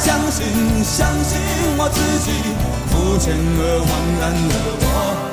[0.00, 0.46] 相信，
[0.82, 1.38] 相信
[1.76, 2.32] 我自己，
[2.88, 5.29] 肤浅而茫然的我，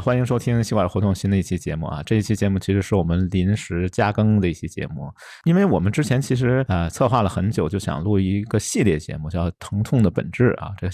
[0.00, 2.02] 欢迎收听西瓜胡同新的一期节目啊！
[2.04, 5.08] 这一期节目其实是我们临时加更的一期节目，
[5.44, 10.72] 因为我们之前其实呃策划了很久，就想录一个系列节目，叫《疼痛的本质》啊。
[10.78, 10.88] 这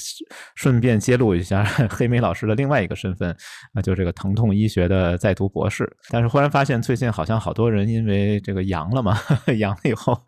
[0.57, 3.35] 顺便揭露一下黑莓老师的另外一个身份，
[3.73, 5.91] 那就这个疼痛医学的在读博士。
[6.11, 9.19] 但是忽然发现最近好像好多人因为这个阳了嘛，
[9.59, 10.19] 阳了以后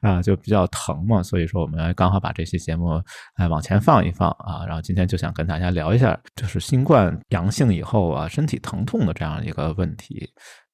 [0.00, 3.02] 啊就比较疼嘛，所以说我们刚好把这期节目
[3.34, 4.64] 哎往前放一放啊。
[4.66, 7.88] 然后今天就想跟大家聊一下，就是新冠阳性以后。
[7.88, 10.28] 后啊，身体疼痛的这样一个问题，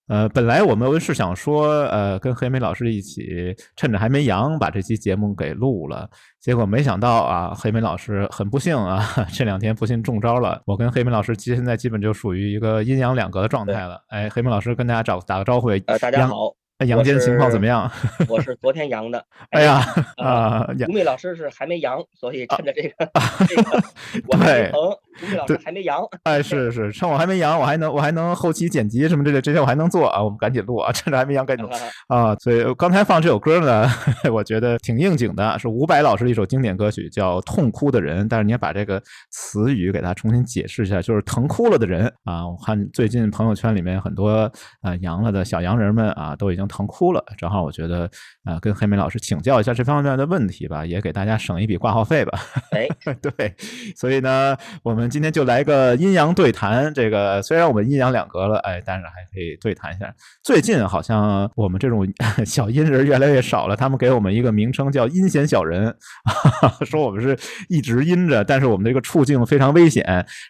[0.08, 6.08] 呃，本来我们是想说，呃，跟黑莓老师一起趁着还没阳把这期节目给录了，
[6.40, 10.60] 结果没想到啊，黑莓老师很不幸啊， 这两天不幸中招了。
[10.66, 14.02] 我跟黑莓老师现在基本就属于一个阴阳两隔的状态了。
[14.08, 15.68] 哎，黑莓老师跟大家找打个招呼。
[15.86, 16.54] 呃，大家好。
[16.88, 17.90] 阳间情况怎么样？
[18.28, 19.24] 我是昨天阳的。
[19.50, 19.80] 哎呀
[20.16, 20.66] 啊！
[20.88, 22.90] 吴宓老师是还没阳，所以趁着这个
[23.46, 23.82] 这个
[24.26, 24.80] 我还疼，
[25.22, 26.02] 吴宓老师还没阳。
[26.24, 30.22] 哎，是是，趁我还没阳，我还能我还能后期剪辑什么之类这些我还能做啊！
[30.22, 30.92] 我们赶紧录啊！
[30.92, 31.72] 趁着还没阳赶紧录
[32.08, 32.34] 啊！
[32.36, 33.88] 所以刚才放这首歌呢，
[34.32, 38.24] 我觉得挺应景的，是伍佰老师的一首经典歌曲，叫《痛哭的人》。
[38.28, 42.46] 但是你要把这个词语给他重新解释一下，就是疼哭了的人啊！
[42.48, 44.50] 我看最近朋友圈里面很多
[44.82, 46.64] 啊阳了的小阳人们啊，都已经。
[46.66, 48.10] 疼哭了，正好我觉得
[48.42, 52.40] 啊，跟黑莓老师请教一下这方面的问题吧，也给大家省一笔挂号费吧。
[52.72, 52.88] 哎，
[53.20, 53.54] 对，
[53.94, 56.92] 所以呢，我们今天就来个阴阳对谈。
[56.94, 60.14] 这个虽然我们阴阳两隔了，哎，但是还可以对谈一下。
[60.42, 62.06] 最近好像我们这种
[62.46, 65.94] 小阴人越来越少了，他们给我们一个名称叫“阴险小人”，
[66.86, 67.36] 说我们是
[67.68, 70.04] 一直阴着，但是我们这个处境非常危险，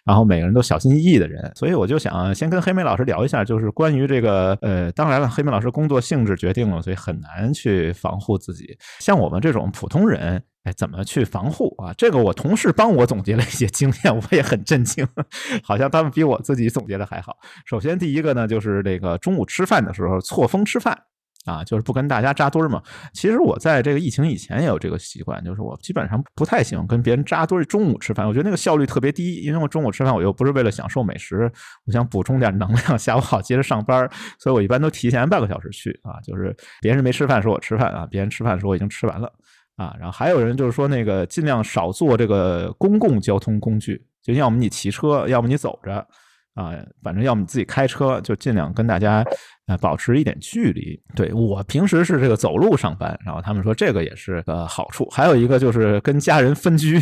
[0.05, 1.51] 然后每个人都小心翼翼的人。
[1.55, 5.95] 所以我就想先跟黑妹老师聊一下，就是关于这个呃，当然了，黑妹老师工作。
[6.05, 8.77] 性质决定了，所以很难去防护自己。
[8.99, 11.93] 像我们这种普通人，哎，怎么去防护啊？
[11.97, 15.07] 这个我同事帮我总结了一些经验，我也很震惊，
[15.63, 17.37] 好像他们比我自己总结的还好。
[17.65, 21.03] 首先，第一个呢，就是这个中午吃饭的时候错峰吃饭。
[21.45, 22.81] 啊，就是不跟大家扎堆儿嘛。
[23.13, 27.63] 其实我在这个疫情以前也有这个习惯，就是我基本上不太喜欢跟别人扎堆儿。
[27.63, 31.51] 中午吃饭，我觉得那个效率特别低，因为我中午吃饭我又不是为了享受美食，
[31.85, 34.09] 我想补充点能量， 下午好接着上班，
[34.39, 36.19] 所以我一般都提前半个小时去啊。
[36.23, 36.51] 就是
[36.81, 39.31] 别人没吃饭时候我吃饭啊，别人吃饭时候我已经吃完了
[39.75, 39.95] 啊。
[39.99, 46.05] 然后还有人就是说那个尽量少坐这个公共交通工具，就要么你骑车，要么你走着
[46.53, 46.71] 啊，
[47.03, 49.23] 反正要么你自己开车，就尽量跟大家。
[49.67, 50.99] 啊，保持一点距离。
[51.15, 55.07] 对我平时是这个走路上班，然后他们说这个也是个好处。
[55.09, 56.99] 还有一个就是跟家人分居，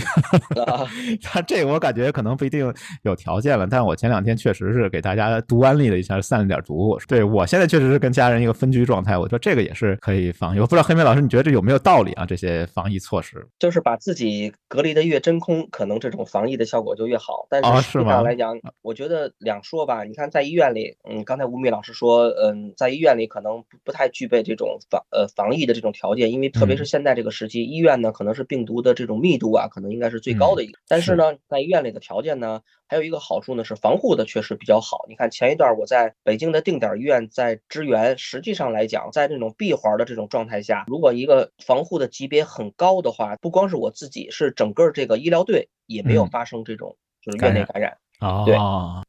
[1.22, 3.68] 他这个我感觉可能不一定有条件了。
[3.68, 6.98] 但我前两天确实是给大家读安利了一下，散了点毒。
[7.08, 9.18] 对我现在确实是跟家人一个分居状态。
[9.18, 10.60] 我说这个也是可以防御。
[10.60, 12.26] 我不知道黑妹老师你觉得这有没有道理啊？
[12.26, 17.46] 这些防疫措施就是把自己隔离的越真空，可能这种防疫的效果就越好。
[17.50, 20.04] 但是实际上来讲，我觉得两说吧。
[20.06, 22.53] 你看在医院里，嗯，刚才吴敏老师说，呃。
[22.54, 30.80] 嗯，在医院里可能不不太具备这种防呃防疫的这种条件，因为特别是现在这个时期，医院呢可能是病毒的这种密度啊，可能应该是最高的一个。
[30.88, 35.06] 但是呢，在医院里的条件呢，还有一个好处呢是防护的确实比较好。
[35.10, 47.98] 你看前一段我在北京的定点医院在支援，实际上来讲，在这种闭环的这种状态下，如果一个防护的级别很高的话，不光是我自己，是整个这个医疗队也没有发生这种就是院内感染。
[48.46, 48.58] 对，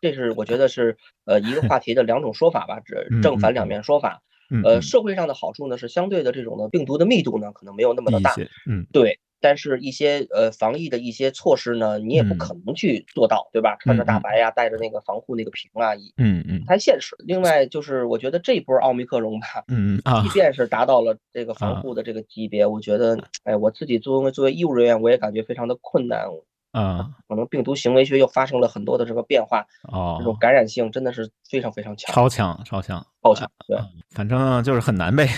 [0.00, 4.22] 这是我觉得是呃一个话题的两种说法吧，这正反两面说法。
[4.62, 8.34] 呃，社会上的好处呢是相对的这种的病毒的密度呢可能没有那么的大，
[8.66, 9.18] 嗯，对。
[9.40, 13.76] 但是，一些呃防疫的一些措施呢，你也不可能去做到，对吧？
[13.80, 17.14] 穿着大白呀，带着那个防护那个瓶啊，嗯嗯，不太现实。
[17.18, 26.26] 另外就是，我觉得这波奥密克戎吧，嗯嗯即便是达到了这个防护的这个级别，我觉得，哎，我自己作为作为医务人员，我也感觉非常的困难。
[26.74, 33.78] 啊，可能病毒行为学又发生了很多的这个变化，哦，这种感染性真的是非常非常强，超强，超强，超强，对，
[34.10, 35.28] 反正就是很难呗，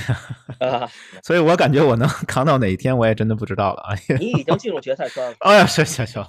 [1.23, 3.95] 所以我感觉我能扛到哪一天，我也真的不知道了啊。
[4.19, 6.25] 你已经进入决赛圈了， 哎呀，行行行，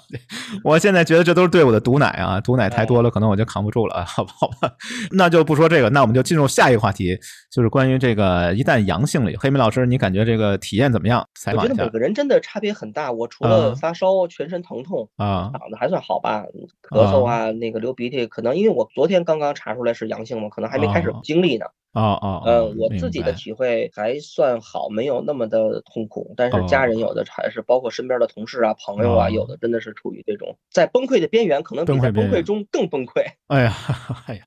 [0.62, 4.74] 我现在觉得这都是对我的毒奶啊，毒奶太多了，可能我就扛不住了，好吧好吧？
[5.12, 7.18] 那就不说这个，那我们就进入下一个话题，
[7.50, 11.26] 就是关于这个一旦阳性了，黑米老师，你感觉这个体验怎么样？
[11.54, 16.46] 我觉得每个人真的差别很大，我除了发烧、全身疼痛啊，长得还算好吧，
[16.82, 21.66] 咳嗽啊，那个流鼻涕，可能因为我昨天刚刚查出来是阳性嘛，可能还没开始经历呢。
[21.94, 26.32] 啊啊，嗯，我自己的体会还算好，没有那么的痛苦。
[26.38, 33.24] 但是家人有的还是包括身边的同事啊、朋友啊，有的真的是处于这种在崩溃的边缘，可能比在崩溃中更崩溃。
[33.48, 33.74] 哎呀，
[34.28, 34.44] 哎呀，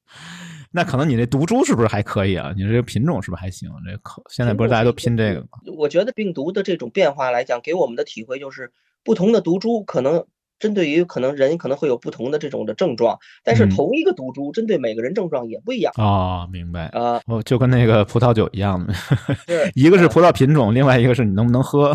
[0.71, 2.53] 那可能你这毒株是不是还可以啊？
[2.57, 3.69] 你这个品种是不是还行？
[3.85, 5.49] 这可现在不是大家都拼这个吗？
[5.77, 8.71] 我觉得病毒的这种变化来讲，给我们的体会就是
[9.03, 10.25] 不同的毒株可能。
[10.61, 18.95] 针对于可能人可能会有不同的这种的症状，但是同一个毒株针对每个人症状也不一样啊，明白啊，哦，就跟那个葡萄酒一样的，
[19.75, 21.93] 一个是葡萄品种，另外一个是你能不能喝。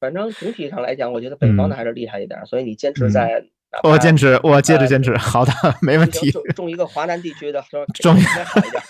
[0.00, 3.44] 反正总体上来讲，我觉得 北方的还是厉害一点，所以你坚持在，
[3.82, 5.52] 我坚持，我接着坚持，好的，
[5.82, 6.30] 没问题。
[6.56, 7.62] 种一个华南地区的，
[8.00, 8.82] 种应该好一点。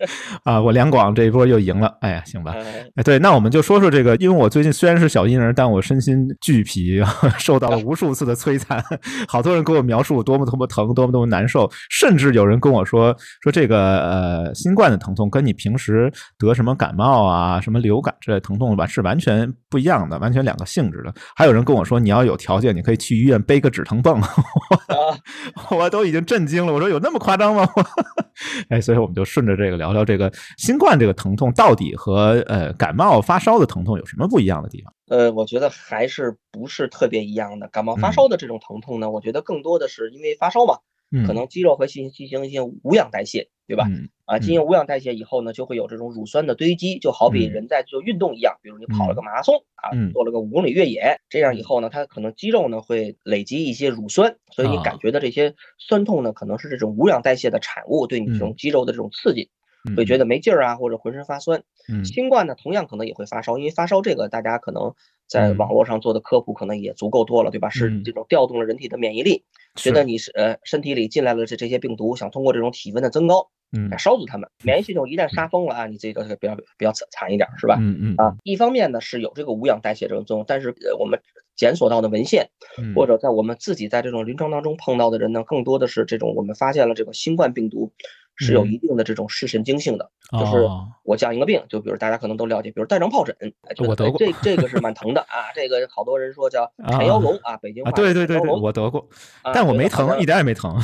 [0.44, 2.54] 啊，我两广这一波又赢了，哎呀，行吧，
[2.96, 7.02] 哎，对，那我们就说说这个，因为我最近虽然是小婴儿，但我身心俱疲，
[7.38, 8.82] 受到了无数次的摧残，
[9.28, 21.12] 好多人给我描述多么多么疼，多么多么难受，甚至有人跟我说说这个呃新冠的疼痛跟你平时得什么感冒啊、什么流感之类疼痛吧是完全不一样的，完全两个性质的。
[21.36, 24.18] 还有人跟我说，你要有条件，你可以去医院背个止疼泵，
[25.70, 27.68] 我都已经震惊了，我说有那么夸张吗？
[28.70, 29.89] 哎，所以我们就顺着这个聊。
[29.92, 34.94] 聊聊这个新冠这个疼痛到底和呃感冒发烧的疼痛有什么不一样的地方？
[35.08, 37.68] 呃，我觉得还是不是特别一样的。
[37.68, 40.78] 感冒发烧的这种疼痛呢，我觉得更多的是因为发烧嘛。
[41.26, 43.88] 可能肌肉会进进行一些无氧代谢，对吧？
[44.26, 59.50] 啊，进行无氧代谢以后呢，就会有这种乳酸的堆积，就好比人在做运动一样，比如你跑了个马拉松啊，做了个五公里越野，这样以后呢，它可能肌肉呢会累积一些乳酸，所以你感觉的这些酸痛呢，可能是这种无氧代谢的产物，对你这种肌肉的这种刺激。
[59.96, 61.62] 会觉得没劲儿啊，或者浑身发酸。
[62.04, 64.94] 新冠呢，同样可能也会发烧，因为发烧这个大家可能
[65.26, 67.68] 在网络上做的科普可能也足够多了，对吧？
[67.70, 69.44] 是这种调动了人体的免疫力，
[69.74, 74.48] 觉得你是呃身体里进来了这这些病毒，想通过这种体温的增高，嗯，烧死他们。
[74.62, 77.76] 免疫系统一旦杀疯了啊，你这个比较比较惨惨一点，是吧？
[77.80, 81.20] 嗯嗯啊，一方面呢是有这个无氧代谢这种作用，但是我们
[81.56, 82.48] 检索到的文献，
[82.94, 87.92] 或者在我们自己在这种临床当中碰到的人呢，更多的是这种我们发现了这个新冠病毒。
[88.40, 90.66] 是有一定的这种视神经性的，就是
[91.04, 93.36] 我讲一个病，就比如大家可能都了解，比如带状疱疹，
[93.86, 99.06] 我得过，这这个是蛮疼的啊，这个好多人说叫缠腰龙啊，北京话对对对对，我得过，
[99.52, 100.74] 但我没疼，一点也没疼，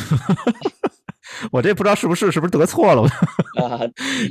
[1.50, 3.02] 我这不知道是不是是不是得错了
[3.58, 3.80] 啊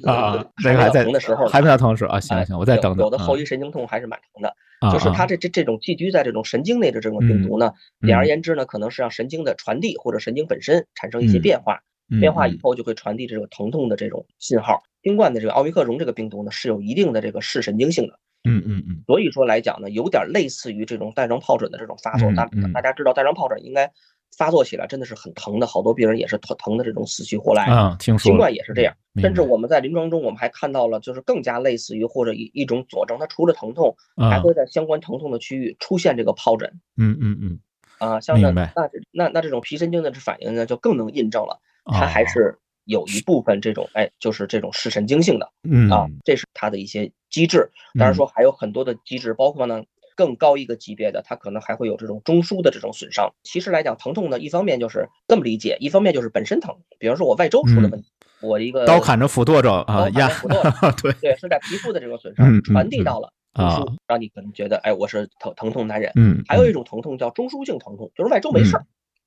[0.05, 4.55] 啊， 那个还在疼的时候，还没到疼时候啊，行行，我再等等，有的后遗神经痛还是蛮疼的，
[4.91, 7.73] 就是它这这这种寄居在这种神经内的这种病毒呢，
[8.05, 11.81] 简而言之呢，可能是让神经的传递或者神经本身产生一些变化。
[12.19, 14.83] 变化以后就会传递这个疼痛的这种信号。
[15.03, 18.19] 新冠的这个奥密克戎这个病毒呢，是有一定的这个视神经性的。
[18.43, 19.03] 嗯嗯嗯。
[19.05, 22.31] 所以说来讲呢，有点类似于这种带状疱疹的这种发作。
[22.33, 23.91] 大大家知道带状疱疹应该
[24.37, 27.65] 发作起来真的是很疼的，好多病人也是疼疼的这种死去活来。
[27.65, 28.29] 啊，听说。
[28.29, 36.79] 新冠也是这样，甚至我们在临床中我们还看到了，就是更加类似于或者一一种佐证，它除了疼痛，还会在相关疼痛的区域出现这个疱疹。
[36.97, 37.59] 嗯嗯嗯。
[37.97, 42.57] 啊，像那那那那这种皮神经的这反应呢，就更能印证了，它还是。
[42.87, 47.67] 有一部分这种，哎，就是这种视神经性的，嗯啊，这是它的一些机制。
[47.97, 49.81] 当然说还有很多的机制，包括呢
[50.15, 53.33] 更高一个级别的，它可能还会有这种中枢的这种损伤。
[53.41, 56.77] 其实来讲，疼痛呢，一方面就是这么理解，一方面就是本身疼。
[56.99, 58.07] 比方说，我外周出了问题，
[58.39, 60.61] 我一个刀砍着斧剁着啊，压， 斧剁，
[61.01, 66.11] 对对，是在皮肤的这个损伤传递到了中枢，让你可能觉得，哎，我是疼疼痛难忍。
[66.13, 68.85] 嗯，还有一种疼痛叫中枢性疼痛，就是外周没事儿。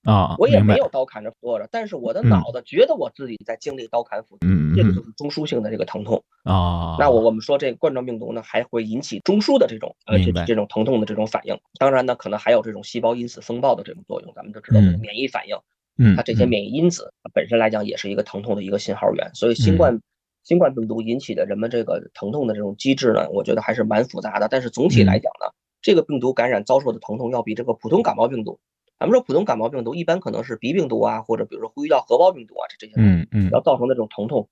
[0.09, 6.97] 啊，我也没有刀砍着斧剁着，但是我的脑子觉得我自己在经历刀砍斧剁，这个就是中枢性的这个疼痛啊。
[6.99, 11.55] 那我我们说这个冠状病毒呢，还会引起中枢的这种呃这这种疼痛的这种反应。
[11.79, 14.33] 当然呢，可能还有这种细胞因子风暴的这种作用。
[14.35, 15.55] 咱们都知道这个免疫反应，
[15.99, 19.31] 嗯，它这些免疫因子本身来讲也是一个疼痛的一个信号源。
[19.35, 20.01] 所以新冠
[20.43, 24.49] 新冠病毒引起的人们这个疼痛的这种机制呢，我觉得还是蛮复杂的。
[24.49, 28.59] 但是总体来讲呢，这个病毒感染遭受的疼痛要比这个普通感冒病毒。
[28.99, 34.49] 咱们说普通感冒病毒一般可能是鼻病毒啊，或者比如说呼吸道合胞病毒啊，这这些，嗯嗯，要造成的这种疼痛，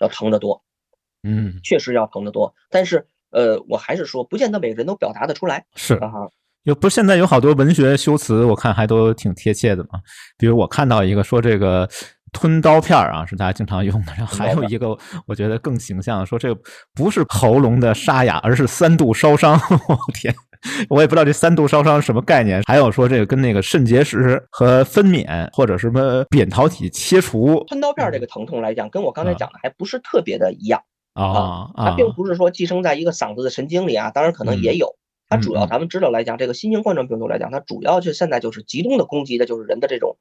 [0.00, 0.62] 要疼得多，
[1.22, 2.54] 嗯，确实要疼得多。
[2.70, 6.12] 但是，呃，我还是说，不见得每个人都表达得出来，是啊，
[6.64, 10.00] 有不是现在有好多文学修辞，我看还都挺贴切的嘛。
[10.36, 11.88] 比如我看到一个说这个
[12.32, 14.12] 吞刀片儿啊，是大家经常用的。
[14.16, 16.60] 然后还有一个我觉得更形象，说这个
[16.92, 19.54] 不是喉咙的沙哑，而是三度烧伤。
[19.88, 20.34] 我天，
[20.90, 22.62] 我也不知道这三度烧伤什么概念。
[22.66, 27.62] 还有说这个跟那个肾结石和分娩或者什么扁桃体切除。
[27.66, 30.82] 吞刀片这个疼痛来讲，跟我刚才讲的还不是特别的一样
[31.14, 31.70] 啊。
[31.76, 34.96] 它并不是说寄生在一个嗓子的神经里啊，当然可能也有。
[35.28, 40.16] 它主要咱们知道来讲，这个新型冠状病毒来讲，它主要就现在就是集中的攻击的就是人的这种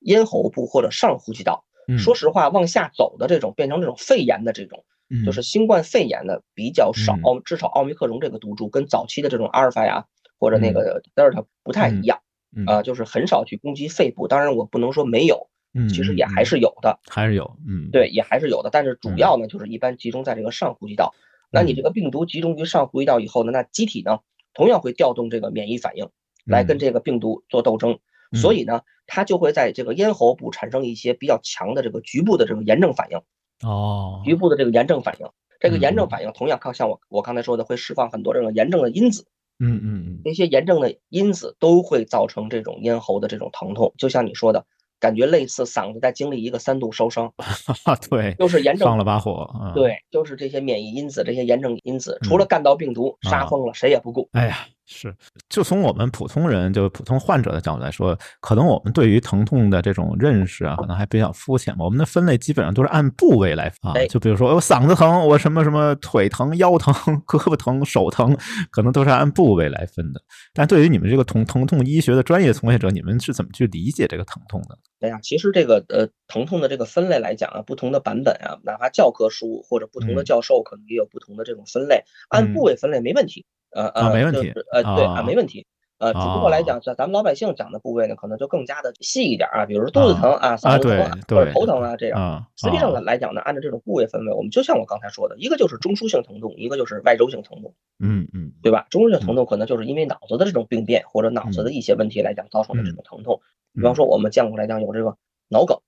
[0.00, 1.64] 咽喉部或者上呼吸道。
[1.98, 4.84] 说实话，往下走的这种变成这种肺炎的这种，
[5.24, 7.16] 就是新冠肺炎的比较少。
[7.44, 10.04] 至少奥密克戎这个毒株跟早期的这种阿尔法呀
[10.38, 12.20] 或者那个德尔塔不太一样
[12.66, 14.26] 啊，就是很少去攻击肺部。
[14.26, 15.48] 当然我不能说没有，
[15.88, 18.70] 其实也还是有的，还是有，嗯，对，也还是有的。
[18.70, 21.14] 但是主要呢，就是一般集中在这个上呼吸道。
[21.52, 24.18] 那你这个病毒集中于上呼吸道以后呢，那机体呢？
[24.52, 26.08] 同样会调动这个免疫反应
[26.44, 28.00] 来跟这个病毒做斗争，
[28.34, 33.20] 所以呢，它就会在这个咽喉部产生一些比较强的这个局部的这个炎症反应。
[33.62, 35.26] 哦，局部的这个炎症反应，
[35.60, 39.26] 这个炎症反应同样靠像我我刚才说的，会释放很多这种炎症的因子。
[39.58, 44.64] 嗯嗯嗯，那些炎症的因子都会造成这种咽喉的这种疼痛，就像你说的。
[44.98, 47.32] 感觉类似嗓子在经历一个三度烧伤，
[48.10, 54.28] 对，就是炎症放了把火，对，就是这些免疫因子，这些炎症因子，除了干到病毒杀疯了，谁也不顾。
[54.32, 54.58] 哎呀。
[54.86, 55.14] 是，
[55.48, 61.72] 就从我们普通人，就普通患者的角度来说，可能我们对于疼痛的这种认识啊，可能还比较肤浅。
[61.78, 66.92] 我们的分类基本上都是按部位来啊，就比如说我嗓子疼，我什么什么腿疼、腰疼、
[67.24, 68.36] 胳膊疼、手疼，
[68.72, 70.20] 可能都是按部位来分的。
[70.52, 74.76] 但对于你们这个疼疼痛医学的专业从业者，你们是怎么去理解这个疼痛的？
[75.00, 83.46] 哎呀，其实这个呃疼痛的这个分类来讲啊，不同的版本啊，哪怕教科书或者不同的教授，可能也有不同的这种分类，按部位分类没问题。
[83.72, 85.66] 呃呃，没问题，呃对啊，没问题，
[85.98, 92.46] 呃，只不过来讲，咱咱们老百姓讲的部位呢，可能就更加的细一点啊，比如说肚子疼啊，嗓子疼啊，或者头疼啊这样。
[92.56, 98.86] 实际上来讲呢，按照这种部位分类，我们就像我刚才说的，一个就是中枢性疼痛，一个就是外周性疼痛，嗯嗯，对吧？
[98.90, 103.40] 中枢性疼痛可能就是因为脑子的这种病变或者脑子的一些问题来讲造成的这种疼痛，
[103.74, 105.16] 比方说我们见过来讲有这个
[105.48, 105.78] 脑梗，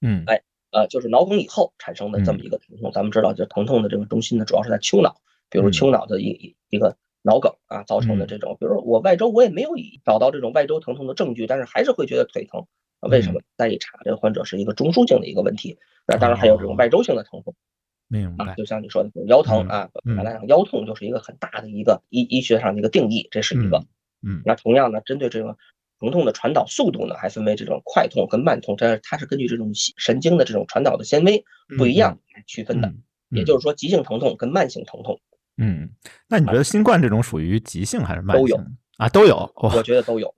[0.00, 5.16] 嗯，哎，呃，就是脑梗以后产生的这么一个疼痛，咱们知道，就疼痛的这个中心呢，主要是在丘脑，
[5.50, 6.96] 比如丘脑的一一个。
[7.22, 9.70] 脑梗啊造成的这种，比如说我外周我也没有
[10.04, 12.66] 找到这种外周疼痛的证据，但是还是会觉得腿疼，
[13.10, 13.40] 为什么？
[13.56, 15.78] 再一查，这个患者是一个中枢性的一个问题。
[16.06, 17.54] 那当然还有这种外周性的疼痛，
[18.08, 18.54] 明白？
[18.54, 23.84] 就像你说的腰疼啊，本来讲腰痛就是一个很大的一个医医学上的一个定义，这是一个。
[24.22, 25.56] 嗯，那同样呢，针对这个
[26.00, 31.44] 疼痛的传导速度呢，还分为这种快痛跟慢痛，这它是根据这种神经的这种传导的纤维
[31.76, 32.92] 不一样来区分的。
[33.30, 35.20] 也就是说，急性疼痛跟慢性疼痛。
[35.60, 35.90] 嗯，
[36.28, 38.46] 那你觉得新冠这种属于急性还是慢性？
[38.46, 39.52] 都有啊，都有。
[39.56, 40.32] 我觉得都有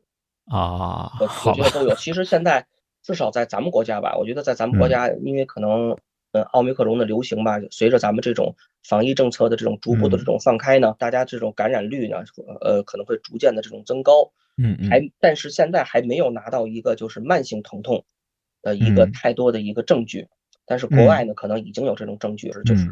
[0.46, 1.94] 啊，我我觉得都有。
[1.94, 2.66] 其实现在
[3.02, 5.94] 至少在咱们国家吧，我觉得在咱们国家，因为可能
[6.32, 12.16] 呃奥密克戎的流行吧，随着咱们这种防疫政策的这种逐步的这种放开呢，大家这种感染率呢，
[12.62, 14.32] 呃可能会逐渐的这种增高。
[14.56, 14.88] 嗯嗯。
[14.88, 18.04] 还但是现在还没有拿到一个就是慢性疼痛
[18.62, 20.26] 的一个太多的一个证据，
[20.64, 22.88] 但是国外呢可能已经有这种证据，就是。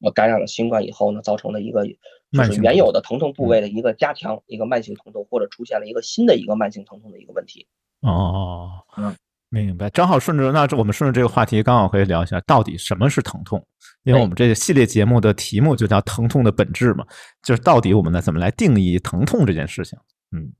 [0.00, 1.86] 我感染了新冠以后呢，造成了一个
[2.32, 7.66] 就是原有的疼痛部位的一个加强，一个慢性疼痛，或者出现了一个新的一个慢性疼痛的一个问题。
[8.00, 9.16] 哦，嗯，
[9.48, 9.88] 明白。
[9.90, 13.64] 正好顺着，那我们顺着这个话题，刚好可以聊一下，到底什么是疼痛？
[14.04, 17.04] 因为我们这个系列节目的题目就叫“疼痛的本质”嘛，
[17.42, 19.98] 就是到底我们呢怎么来定义疼痛这件事情？
[20.30, 20.52] 嗯，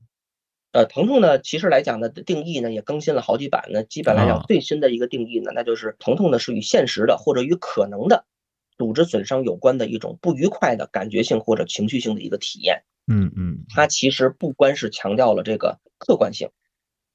[0.73, 3.83] 呃，疼痛呢，其实来讲呢，定义呢也更新了好几版呢。
[3.83, 8.25] 基本来讲，最新的一个定义呢，那就是疼痛呢是与现实的或者与可能的。
[8.77, 16.49] 组织损伤有关的一种不愉快的感觉性或者情绪性的一个体验，嗯嗯，它其实不光是强调了这个客观性，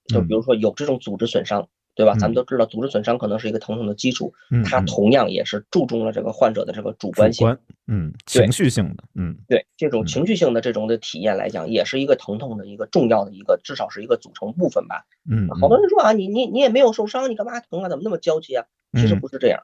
[0.07, 2.15] 就比如说有这种组织损伤，对吧？
[2.19, 4.33] 咱们都知道组织损伤可能是一个疼痛的基础，
[4.65, 7.47] 它同样也是注重了这个患者的这个主观性，
[7.87, 15.05] 嗯，情绪性的，嗯，对，这种情绪性的这种的体验来讲，也是一个疼痛的一个重要的一个，至少是一个组成部分吧。
[15.31, 17.89] 嗯，好多人说啊，你你你也没有受伤，你干嘛疼啊？
[17.89, 18.65] 怎么那么焦急啊？
[18.95, 19.63] 其实不是这样。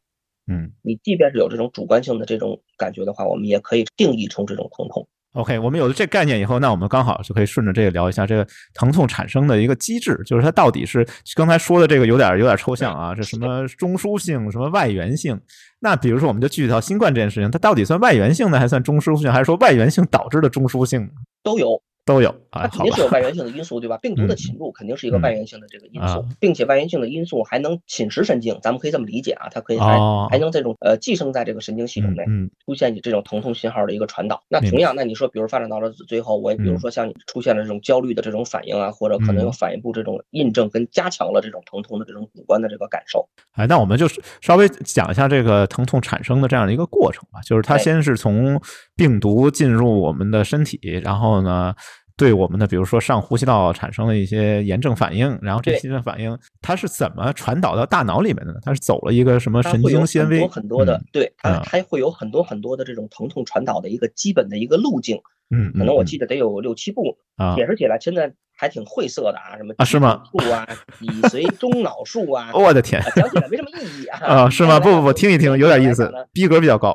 [0.49, 5.07] 嗯，你即便是有这种主观性的这种感觉的话，我们也可以定义成这种疼痛。
[5.35, 15.39] OK，我们有了这概念以后，那我们刚好就可以顺着这个聊一下这个疼痛产生的一个机制，就是它到底是刚才说的这个有点有点抽象啊，这什么中枢性，什么外源性？
[15.81, 21.09] 那比如说，我们就具体到新冠这件事情，它到底算外源性呢，还算中枢性，还是说外源性导致的中枢性？
[21.43, 23.99] 都有，都有啊，它肯定是有外源性的因素，对吧？
[23.99, 29.99] 病毒的侵入肯定是一个外源性的这个因素，并且外源性的因素还能侵蚀神经，咱们可以这么理解啊，它可以还
[30.31, 32.25] 还能这种呃寄生在这个神经系统内，
[32.65, 34.43] 出现你这种疼痛信号的一个传导。
[34.49, 43.29] 那同样，那你说，比如发展到了最后，我比如说像你出现了这种焦虑的这种反应啊，或者可能有反应部这种印证跟加强了这种疼痛的这种主观的这个感受。
[43.53, 48.59] 哎，那我们就是稍微讲一下这个疼痛产生的这样的一个过程吧，就是它先是从
[48.97, 51.75] 病毒进入我们的身体，然后呢。
[52.19, 58.59] 对我们的，比如说上呼吸道产生了一些炎症反应，然后这些反应它是怎么传导到大脑里面的呢？
[58.63, 60.41] 它是走了一个什么神经纤维？
[60.49, 65.19] 很多很多的，对它它会有很多很多的这种疼痛传导的一个基本的一个路径。
[65.51, 70.23] 嗯，可能我记得得有六七步啊，解释起来现在还挺晦涩的啊，什么啊是吗？
[70.31, 70.69] 树啊，
[71.01, 74.19] 脊髓中脑术啊， 我的天，讲起来没什么意义啊。
[74.27, 74.79] 啊，是吗？
[74.79, 76.95] 不不不，听一听有点意思，逼格比较高。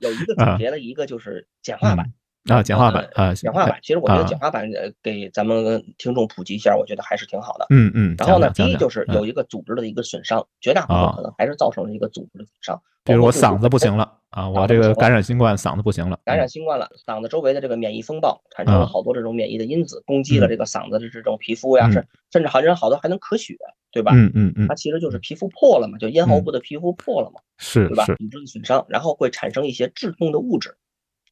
[0.00, 2.10] 有一个总结了一个就是简化版。
[2.50, 3.78] 啊，简化版啊，简化版。
[3.82, 7.66] 其实我觉得简化版呃，给咱们听众普及一下，我觉得还是挺好的。
[7.70, 8.14] 嗯嗯。
[8.18, 12.82] 然后呢，第一就是有一个组织的一个损伤，绝大部分可能还是造成了一个组织的损伤。
[13.04, 16.18] 比如我嗓子不行了啊，我这个感染新冠，嗓子不行了。
[16.24, 23.56] 感染新冠了，嗓子周围的这个免疫风暴产生了好多这种免疫的因子，攻击了这个嗓子的这种皮肤呀，甚甚至好人好多还能咳血，
[23.90, 24.12] 对吧？
[24.14, 24.68] 嗯嗯嗯。
[24.68, 28.04] 它其实就是皮肤破了嘛，就咽喉部的皮肤破了嘛，是，对吧？
[28.04, 30.76] 组织的损伤，然后会产生一些致痛的物质。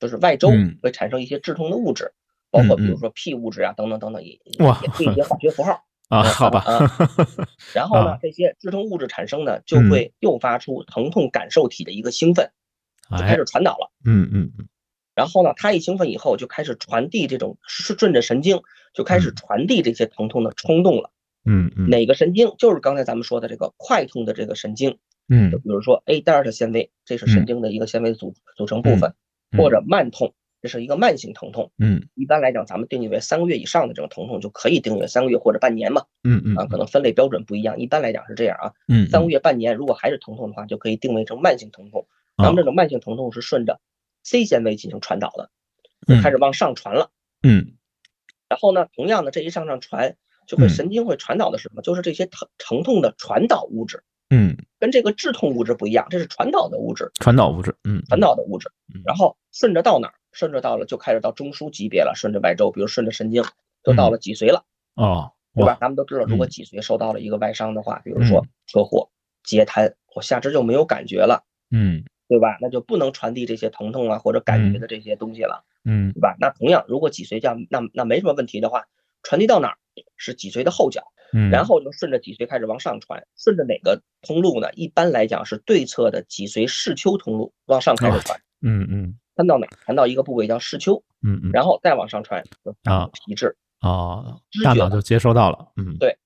[0.01, 0.51] 就是外周
[0.83, 2.13] 会产生一些致痛的物质，
[2.51, 6.65] 包括比如说 P 物质啊，等等等等，也也是一些化学符号啊，好吧。
[7.75, 12.51] 然后呢，这些致痛物质产生呢，就会诱发出疼痛感受体的一个兴奋，
[13.11, 13.93] 就开始传导了。
[14.05, 14.67] 嗯嗯嗯。
[15.15, 18.63] 然后呢，它一兴奋以后，就开始传递这种是顺着神经，
[18.95, 21.11] 就开始传递这些疼痛的冲动了。
[21.45, 21.91] 嗯嗯。
[21.91, 22.55] 哪个神经？
[22.59, 24.97] 就是刚才咱们说的这个快痛的这个神经。
[25.29, 25.51] 嗯。
[25.51, 29.15] 就比如说 A 尔的纤维，这是神经的一个纤维组组成部分。
[29.57, 31.73] 或者慢痛，这是一个慢性疼痛。
[31.79, 36.05] 嗯，一般来讲，咱们定义为三个月以上的这种疼痛就可以定义为三个月或者半年嘛。
[36.25, 38.73] 嗯嗯，啊，可能分类标准不一样，一般来讲是这样啊。
[38.89, 42.07] 嗯，三个月、半年，如果还是疼痛的话，就可以定位成慢性疼痛。
[42.37, 43.81] 咱们这种慢性疼痛是顺着
[44.23, 45.51] C 纤维进行传导的，
[46.07, 47.11] 就开始往上传了。
[47.43, 47.75] 嗯，
[48.49, 51.83] 然后呢，同样的这一上上传，就会神经会传导的是什么？
[51.83, 54.05] 就是这些疼疼痛的传导物质。
[54.31, 58.71] 嗯，跟这个致痛物质不一样，这是传导的物质，传导物质，嗯，传导的物质。
[59.05, 60.15] 然后顺着到哪儿？
[60.33, 63.43] 顺着到了就开始到中枢级别了，顺着外周，比如顺着神经，
[63.83, 64.65] 就到了脊髓了。
[64.95, 65.77] 哦，对吧？
[65.81, 69.11] 咱们都知道，如果脊髓受到了一个外伤的话，比如说车祸、
[69.43, 72.57] 截瘫，我下肢就没有感觉了，嗯，对吧？
[72.61, 76.37] 那就不能传递这些疼痛啊或者感觉的这些东西了，嗯，对吧？
[76.39, 78.87] 那同样，如果脊髓这样，那那没什么问题的话，
[79.25, 79.77] 传递到哪儿？
[80.17, 80.91] 是脊髓的后
[81.33, 81.51] 角。
[81.51, 84.69] 然后就顺着脊髓开始往上传，顺着哪个通路呢？
[84.75, 88.39] 一般来讲是对侧的脊髓视丘通路往上开始传。
[88.63, 89.67] 嗯嗯，传到哪？
[89.85, 91.03] 传到一个部位叫视丘。
[91.23, 92.43] 嗯嗯，然后再往上传
[92.85, 95.59] 啊，皮质啊，大脑就接收到了。
[95.77, 96.17] 嗯，对，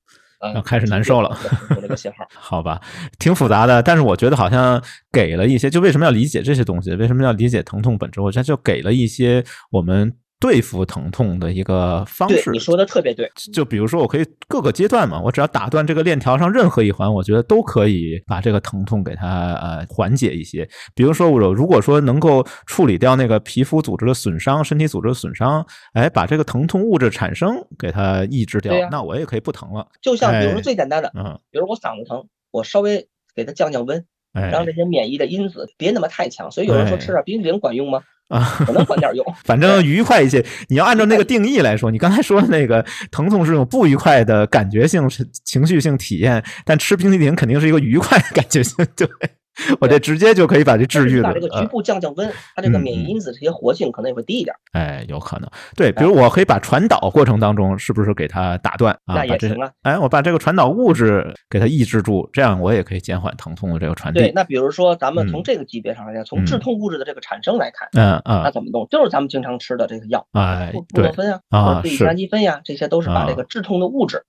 [0.55, 1.37] 要开始难受了。
[1.81, 2.81] 这个信号， 好吧，
[3.19, 5.69] 挺复杂的，但是我觉得好像给了一些。
[5.69, 6.95] 就为什么要理解这些东西？
[6.95, 8.21] 为什么要理解疼痛本质？
[8.21, 10.17] 我觉得就给了一些我们。
[10.45, 13.33] 对付疼痛的一个方式，你说的特别对。
[13.51, 20.69] 就比如说，我可以各个阶段嘛，我只要打断这个链条上任何一环，我觉得都可以把这个疼痛给它呃缓解一些。
[20.95, 29.89] 比如说，我如果说能够处理掉那个皮肤组织的损伤、身体组织的损伤，哎，把这个疼痛物质产生给它抑制掉，那我也可以不疼了。
[30.03, 34.05] 就像比如说最简单的，嗯，比如我嗓子疼，我稍微给它降降温，
[34.35, 36.51] 让这些免疫的因子别那么太强。
[36.51, 38.03] 所以有人说吃点冰激凌管用吗？
[38.29, 40.45] 啊，可能管点用， 反正愉快一些。
[40.69, 45.09] 你要按照那个定义来说，你刚才说的那个疼痛是种不愉快的感觉性、
[45.45, 49.09] 情绪性体验，但吃冰淇淋肯定是一个愉快的感觉性， 对。
[49.81, 51.29] 我这直接就可以把这治愈了。
[51.29, 54.55] 把这个局部降降温，它这个免疫因子这些活性可能也会低一点。
[54.73, 55.49] 哎，有可能。
[55.77, 59.15] 对，比如我可以把传导过程当中是不是给它打断啊？
[59.15, 59.71] 那也行啊。
[59.83, 64.21] 哎，我把这个传导物质给它抑制住，这样我也可以减缓疼痛的这个传递。
[64.21, 68.87] 对，那比如说咱们从这个级别上来讲，从致痛物质的这个产生来看，嗯嗯，那怎么弄？
[68.91, 74.25] 就是咱们经常吃的这个药，哎，布洛芬啊，啊，是地氨基酚呀，这些都是把这个致痛的物质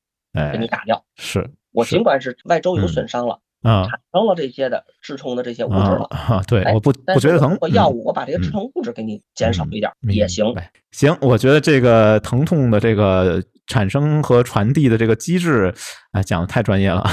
[0.52, 1.04] 给你打掉。
[1.18, 3.40] 是我尽管是外周有损伤了。
[3.66, 7.58] 啊，产生了这些的致痛的这些物质了啊，对，我不不觉得疼。
[7.74, 10.46] 药物我把这些致痛物质给你减少一点也行。
[10.92, 15.74] 行，我觉得这个疼痛的这个产生和传递的这个机制，
[16.12, 17.04] 哎，讲的太专业了，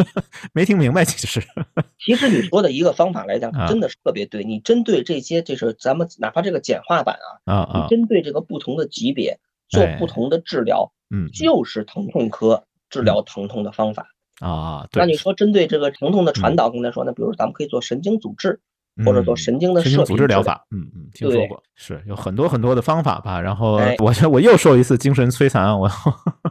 [0.52, 1.04] 没听明白。
[1.04, 1.42] 其实，
[1.98, 4.44] 其实你说的一个方法来讲，真的是特别对。
[4.44, 9.38] 你针对这些，就是咱们哪怕这个简化版啊，啊你针对这个不同的级别
[9.68, 14.06] 做不同的治疗，嗯，就是疼痛科治疗疼痛的方法。
[14.40, 18.60] 啊，那你说针对这个疼痛的传导，刚才说，呢比如咱们可以做神经阻滞，
[19.04, 23.40] 或者做神经的神经组织疗法，嗯嗯，听说过，是有很多很多的方法吧。
[23.40, 25.90] 然后我觉得我又受一次精神摧残，我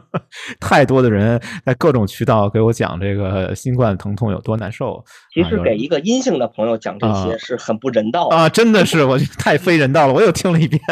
[0.60, 5.02] 太多的人在各种渠道给我讲这个新冠疼痛有多难受。
[5.32, 10.12] 其实给一个阴性的朋友讲这些是很不人道啊，真的是我太非人道了。
[10.12, 10.82] 我又听了一遍，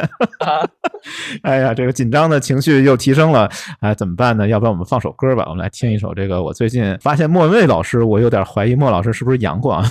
[1.42, 3.46] 哎呀，这个紧张的情绪又提升了，
[3.80, 4.48] 哎，怎么办呢？
[4.48, 6.42] 要不然我们放首歌吧，我们来听一首这个。
[6.42, 9.84] 我最近发现莫文蔚老师，我有点怀疑莫老师是不是阳过啊？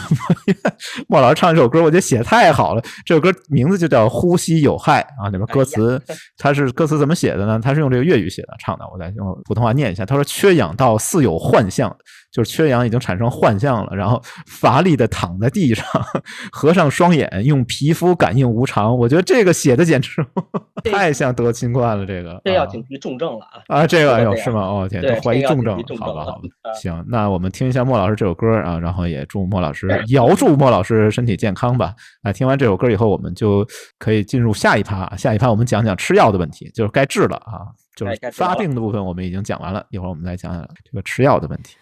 [1.07, 1.50] 莫老师唱。
[1.53, 6.01] 这首歌我觉得写的太好了，这首歌名字就叫《呼吸有害》啊，里面歌词
[6.37, 7.59] 它是歌词怎么写的呢？
[7.61, 10.05] 它是用这个粤语写的，唱的，我再用普通话念一下。
[10.05, 11.95] 他说：“缺氧到似有幻象。”
[12.31, 15.85] 就是缺氧已经产生幻象了，然后乏力的躺在地上，
[16.51, 18.97] 合上双眼，用皮肤感应无常。
[18.97, 20.25] 我觉得这个写的简直
[20.89, 23.81] 太像得新冠了，这个这要警惕重症了啊！
[23.81, 24.61] 啊，这个哎呦是吗？
[24.61, 31.93] 哦天，怀疑重症，好吧好吧，行，那我们听一下莫老师这首歌啊，然后也祝莫老师 遥祝莫老师身体健康吧。
[32.23, 33.67] 啊，听完这首歌以后，我们就
[33.99, 41.75] 可以进入下一趴，下一趴我们讲讲吃药的问题，就是该治了啊，就是发病的部分我们已经讲完了，一会儿我们来讲讲这个吃药的问题。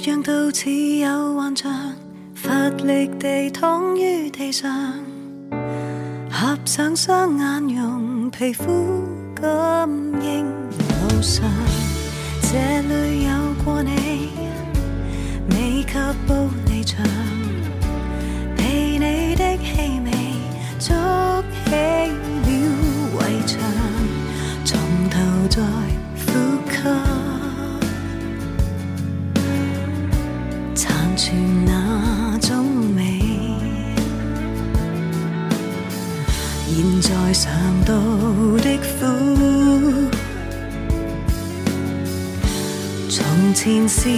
[0.00, 1.70] 倔强到似有幻象，
[2.34, 2.50] 乏
[2.86, 4.94] 力地躺于地上，
[6.30, 8.64] 合上双眼，用皮肤
[9.34, 9.86] 感
[10.22, 11.44] 应路上。
[12.40, 13.30] 这里有
[13.62, 14.30] 过你，
[15.50, 15.92] 未及
[16.26, 17.04] 步离场，
[18.56, 20.10] 被你的气味
[37.42, 37.50] 尝
[37.86, 37.94] 到
[38.58, 38.84] 的苦，
[43.08, 44.10] 从前是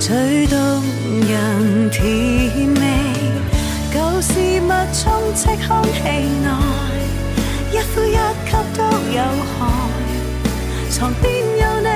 [0.00, 0.58] 最动
[1.28, 2.02] 人甜
[2.74, 2.80] 味。
[3.94, 6.00] 旧事物充斥空气
[6.42, 6.48] 内，
[7.70, 8.82] 一呼一吸都
[9.14, 9.22] 有
[9.54, 9.56] 害。
[10.90, 11.88] 床边有你，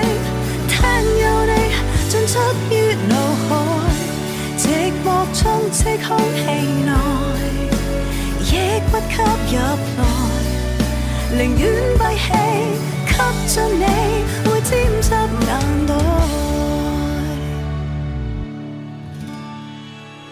[0.69, 0.79] 厅
[1.19, 1.53] 有你，
[2.09, 2.39] 进出
[2.71, 3.13] 于脑
[3.49, 3.51] 海。
[4.57, 4.63] 寂
[5.05, 6.39] 寞充斥空气
[6.87, 6.89] 内，
[8.45, 8.53] 亦
[8.89, 8.93] 不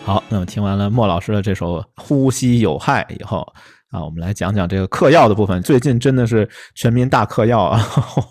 [0.05, 3.53] 好，那么听完了莫老师的这首《呼吸有害》以后。
[3.97, 5.63] 啊，我们来讲讲这个嗑药的部分。
[5.63, 7.81] 最近真的是全民大嗑药啊，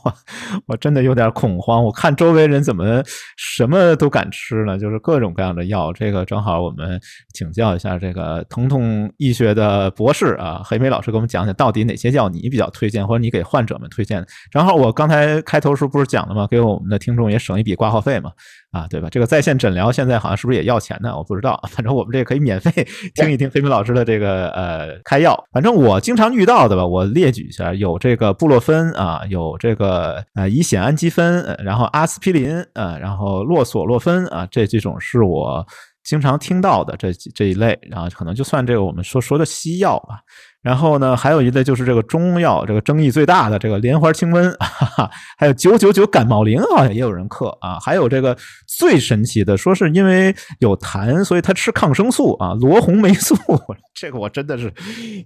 [0.68, 1.84] 我真的有点恐慌。
[1.84, 3.02] 我看周围人怎么
[3.36, 4.78] 什么都敢吃呢？
[4.78, 5.92] 就是各种各样的药。
[5.92, 7.02] 这个正好我们
[7.34, 14.24] 请教一下这个疼痛医学的博士啊，黑梅老师给我们讲讲，到底哪些药你比较推荐，或者你给患者们推荐。
[14.52, 16.46] 正好我刚才开头时候不是讲了吗？
[16.48, 18.32] 给我们的听众也省一笔挂号费嘛。
[18.76, 19.08] 啊，对吧？
[19.10, 21.16] 这个在线诊疗现在好像是不是也要钱呢？
[21.16, 22.70] 我不知道，反正我们这可以免费
[23.14, 25.42] 听一听黑明老师的这个呃开药。
[25.54, 35.66] 反正我经常遇到的吧，我列举一下，有这个布洛芬啊，有这个呃乙酰氨基酚，然后阿司匹林，呃，然后洛索洛芬啊，这几种是我
[36.04, 40.20] 经常听到的这这一类，然后可能就算这个我们说说的西药吧。
[40.66, 47.78] 然后呢，还有一类就是这个中药，这个争议最大的这个莲花清瘟， 哈哈还有九九九感冒灵，好像也有人克啊。
[47.80, 53.36] 还有这个最神奇的，说是因为有痰，所以他吃抗生素啊，罗红霉素。
[53.94, 54.74] 这个我真的是，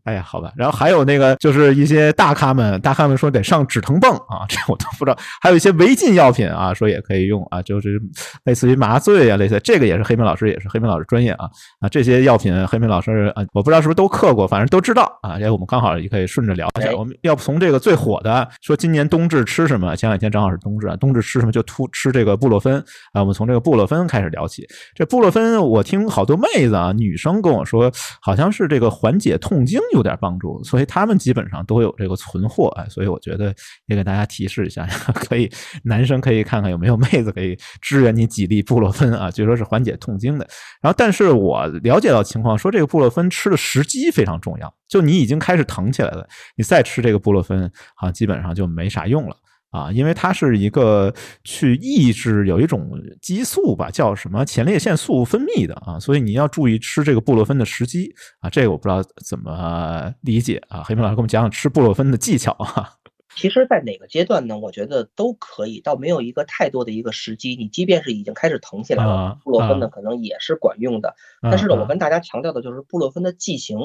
[0.04, 0.52] 哎呀，好吧。
[0.58, 5.18] 然后还有那个就是一些大咖们，大咖们说得上止疼泵啊， 这我都不知道。
[5.42, 7.98] 还有一些违禁药品啊，说也可以用啊，就是
[8.44, 11.46] 类似于麻醉啊，类似这个也是黑明老师，也是黑明老师专业啊
[11.80, 15.29] 啊，这些药品黑明老师啊，我不知道是不是都克过，反正都知道啊。
[15.30, 16.92] 啊，这我们刚好也可以顺着聊一下。
[16.94, 19.96] 我们要不从这个最火的，说今年冬至吃什么？
[19.96, 23.22] 前两天正好是冬至啊，冬至吃什么就突吃这个布洛芬啊。
[23.22, 24.66] 我们从这个布洛芬开始聊起。
[24.96, 32.70] 这布洛芬，我听好多妹子啊，女生跟我说，好像是这个缓解痛经有点帮助，所以她们基本上都有这个存货。
[32.70, 33.54] 啊，所以我觉得
[33.88, 35.50] 也给大家提示一下， 可以
[35.84, 40.48] 男生可以看看有没有妹子可以支援你几粒布洛芬啊，据说是缓解痛经的。
[40.82, 44.74] 然后，但是我了解到情况，说这个布洛芬吃的时机非常重要。
[44.90, 49.38] 就你已经开始疼起来了，你再吃这个布洛芬啊，基本上就没啥用了
[49.70, 52.90] 啊，因为它是一个去抑制有一种
[53.22, 62.94] 激素吧，叫什么前列腺素分泌的啊，所以你要注意吃这个布洛芬的时机啊，这个我不知道怎么理解啊，黑明老师给我们讲讲吃布洛芬的技巧啊。
[63.36, 64.58] 其实，在哪个阶段呢？
[64.58, 67.56] 我觉得都可以，倒没有一个太多的一个时机。
[67.56, 71.16] 你即便是已经开始疼起来了，布洛芬呢可能也是管用的。
[71.44, 73.78] 但是呢，我跟大家强调的就是布洛芬的剂型。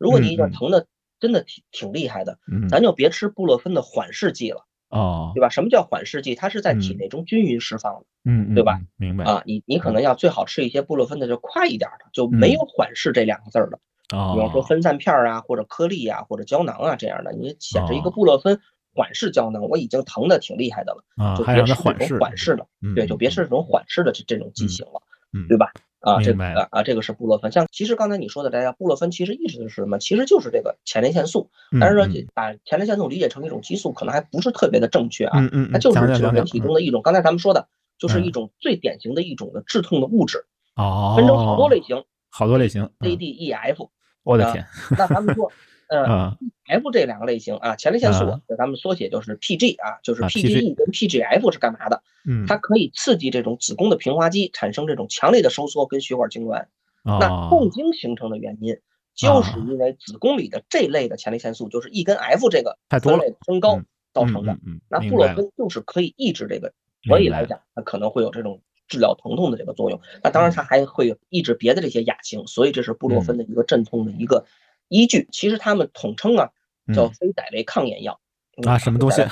[0.00, 0.86] 如果你已经疼的
[1.20, 5.48] 真的挺挺厉害的，咱就别吃布洛芬的缓释剂了哦，对吧？
[5.50, 6.34] 什么叫缓释剂？
[6.34, 8.80] 它是在体内中均匀释放的，嗯，对吧？
[8.96, 13.78] 明白啊，你你可能要最好吃一些布洛芬的就快一点的，就没有缓释这两个字儿的，
[14.16, 18.58] 哦，比方说分散片啊，或者颗粒啊，或者胶囊啊这样的，你显示一个布洛芬
[18.94, 21.04] 缓释胶囊，我已经疼的挺厉害的了，
[21.36, 25.02] 就别吃这种缓释的，对，就别吃这种缓释的这这种剂型了，
[25.46, 25.70] 对吧？
[26.00, 27.52] 啊，这个啊，这个是布洛芬。
[27.52, 29.98] 像其实刚才你说的，大家布洛芬其实意思是什么？
[29.98, 31.50] 其实就是这个前列腺素。
[31.80, 35.38] 但是说把前列腺素理解成一种激素，可能还不是特别的正确啊。
[35.38, 37.02] 嗯嗯，它就是指人体中的一种。
[37.02, 40.44] 刚才咱们说的，就是一种最典型的一种的致痛的物质。
[40.76, 41.14] 哦。
[41.16, 42.02] 分成好多类型。
[42.30, 42.88] 好多类型。
[43.00, 43.90] A、D、E、F。
[44.22, 44.66] 我的天。
[44.98, 45.50] 那咱们说。
[45.90, 52.00] 嗯，F 这两个类型啊，前列腺素，那咱们缩写就是 PG 啊，就是 PGE 跟 PGF 是干嘛的？
[52.24, 56.66] 嗯，它可以刺激这种子宫的平滑肌产生这种强烈的收缩跟血管痉挛。
[57.02, 58.76] 那痛经形成的原因，
[59.16, 63.80] 就是因为子宫里的这类的前列腺素，就是 E 跟 F 这个分类升高
[64.12, 64.56] 造成的。
[64.88, 66.72] 那布洛芬就是可以抑制这个，
[67.02, 70.00] 所以来讲，它可能会有这种治疗疼痛的这个作用。
[70.22, 74.44] 那当然，它还会抑制别的这些亚型，所以这是布洛芬的一个镇痛的一个。
[74.90, 76.50] 依据其实他们统称啊，
[76.94, 78.20] 叫非甾类抗炎药
[78.66, 79.22] 啊，什么东西？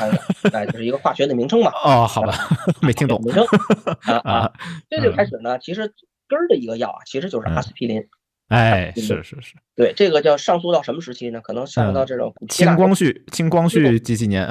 [0.55, 1.71] 哎，就是一个化学的名称嘛。
[1.85, 2.33] 哦，好吧，
[2.81, 3.45] 没听懂名称
[4.09, 4.53] 啊啊。
[4.89, 5.93] 这就开始呢，其实
[6.27, 8.03] 根儿的一个药啊，其实就是阿司匹林。
[8.49, 11.39] 哎，是是是，对，这个叫上溯到什么时期呢？
[11.43, 14.49] 可能上溯到这种清光绪，清光绪几几年？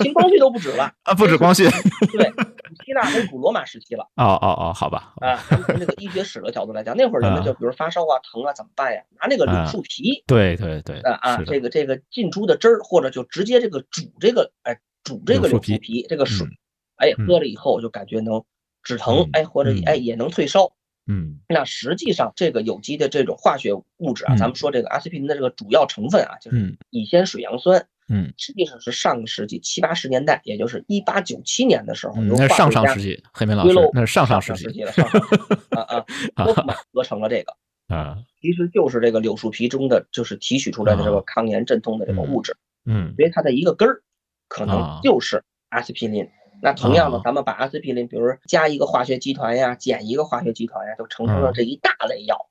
[0.00, 1.62] 清光绪都不止了啊，不止光绪。
[2.18, 4.08] 对，古希腊跟古罗马时期了。
[4.16, 5.14] 哦哦哦，好吧。
[5.16, 5.36] 啊，
[5.66, 9.02] 从这个医学史的角度来讲，那会儿人们就比如发烧啊、疼啊，怎么办呀？
[9.20, 10.22] 拿那个柳树皮。
[10.26, 11.00] 对对对。
[11.00, 16.46] 啊啊，这个这个浸出的汁儿，或者就直接这个煮这个，哎，煮这个柳树皮这个水，
[16.96, 18.44] 哎，喝了以后就感觉能
[18.82, 20.72] 止疼，哎，或者哎也能退烧。
[21.08, 27.86] 嗯，那实际上这个有机的这种化学物质啊，咱们说这个阿司匹林的这个主要成分啊，就是乙酰水杨酸。
[28.08, 35.04] 嗯，实际上是上个世纪七八十年代，也就是一八九七年的时候，那上上世纪，黑莓老师，那是上上世纪了，上
[35.70, 36.04] 啊啊，
[36.44, 37.56] 多夫曼合成了这个
[37.94, 42.56] 啊，其实就是这个柳树皮中的，就是提取出来的这个抗炎镇痛的这个物质。
[42.84, 44.02] 嗯，所以它的一个根儿，
[44.48, 46.28] 可能就是阿司匹林。
[46.62, 52.48] 那同样的，咱们把阿司匹林，比如加一个化学集团呀，减一个化学集团呀，就成成了这一大类药，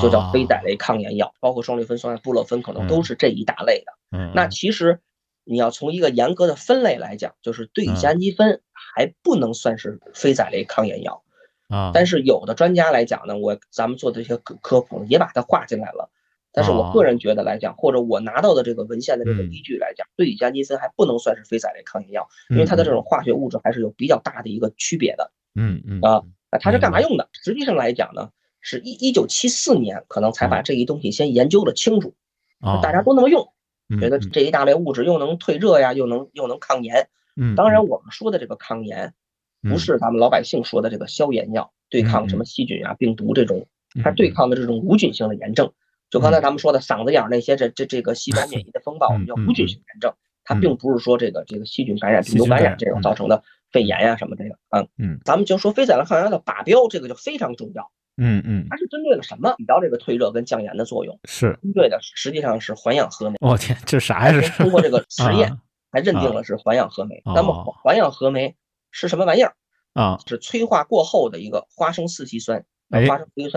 [0.00, 3.92] 就叫非甾类抗炎药，包括双氯芬酸、布洛芬，可能都是这一大类的。
[4.16, 5.00] 嗯，那其实
[5.44, 11.22] 你要从一个严格的分类来讲，就是对乙酰氨基酚还不能算是非甾类抗炎药
[11.68, 11.90] 啊。
[11.94, 16.10] 但是有的专家来讲呢，我咱们做的这些科科普也把它划进来了。
[16.52, 25.30] 但是我个人觉得来讲，或者我拿到的这个文献的这个依据来讲，对乙酰氨基酚还不能算是非甾类抗炎药，因为它的这种化学物质还是有比较大的一个区别的。
[25.54, 27.28] 嗯嗯啊，那它是干嘛用的？
[27.34, 28.30] 实际上来讲呢，
[28.68, 32.14] 是一一九七四年可能才把这一东西先研究的清楚，
[32.82, 33.46] 大家都那么用，
[34.00, 37.08] 觉得这一大类物质又能退热呀，又能又能抗炎。
[37.36, 39.14] 嗯，当然我们说的这个抗炎，
[39.62, 43.68] 不是咱们老百姓说的这个消炎药，对抗什么细菌啊、病毒这种，
[44.02, 45.72] 它对抗的这种无菌性的炎症。
[46.10, 59.54] 就刚才咱们说的嗓子眼那些这这这个细胞免疫的风暴，我 们叫无菌性炎症，它并不是说这个这个细菌感染、病毒感染这种造成的肺炎呀什么这个，嗯嗯，咱们就说非甾类抗炎药的靶标，这个就非常重要，嗯嗯，它是针对了什么？
[59.58, 63.36] 起到这个退热跟降炎的作用，是针对的实际上是环氧合酶。
[63.40, 64.40] 我天，这啥呀？
[64.40, 65.56] 这通过这个实验
[65.90, 67.22] 还认定了是环氧合酶。
[67.26, 68.56] 那么环氧合酶
[68.90, 69.54] 是什么玩意儿
[69.92, 70.18] 啊？
[70.26, 72.64] 是催化过后的一个花生四烯酸。
[72.90, 73.04] 哎，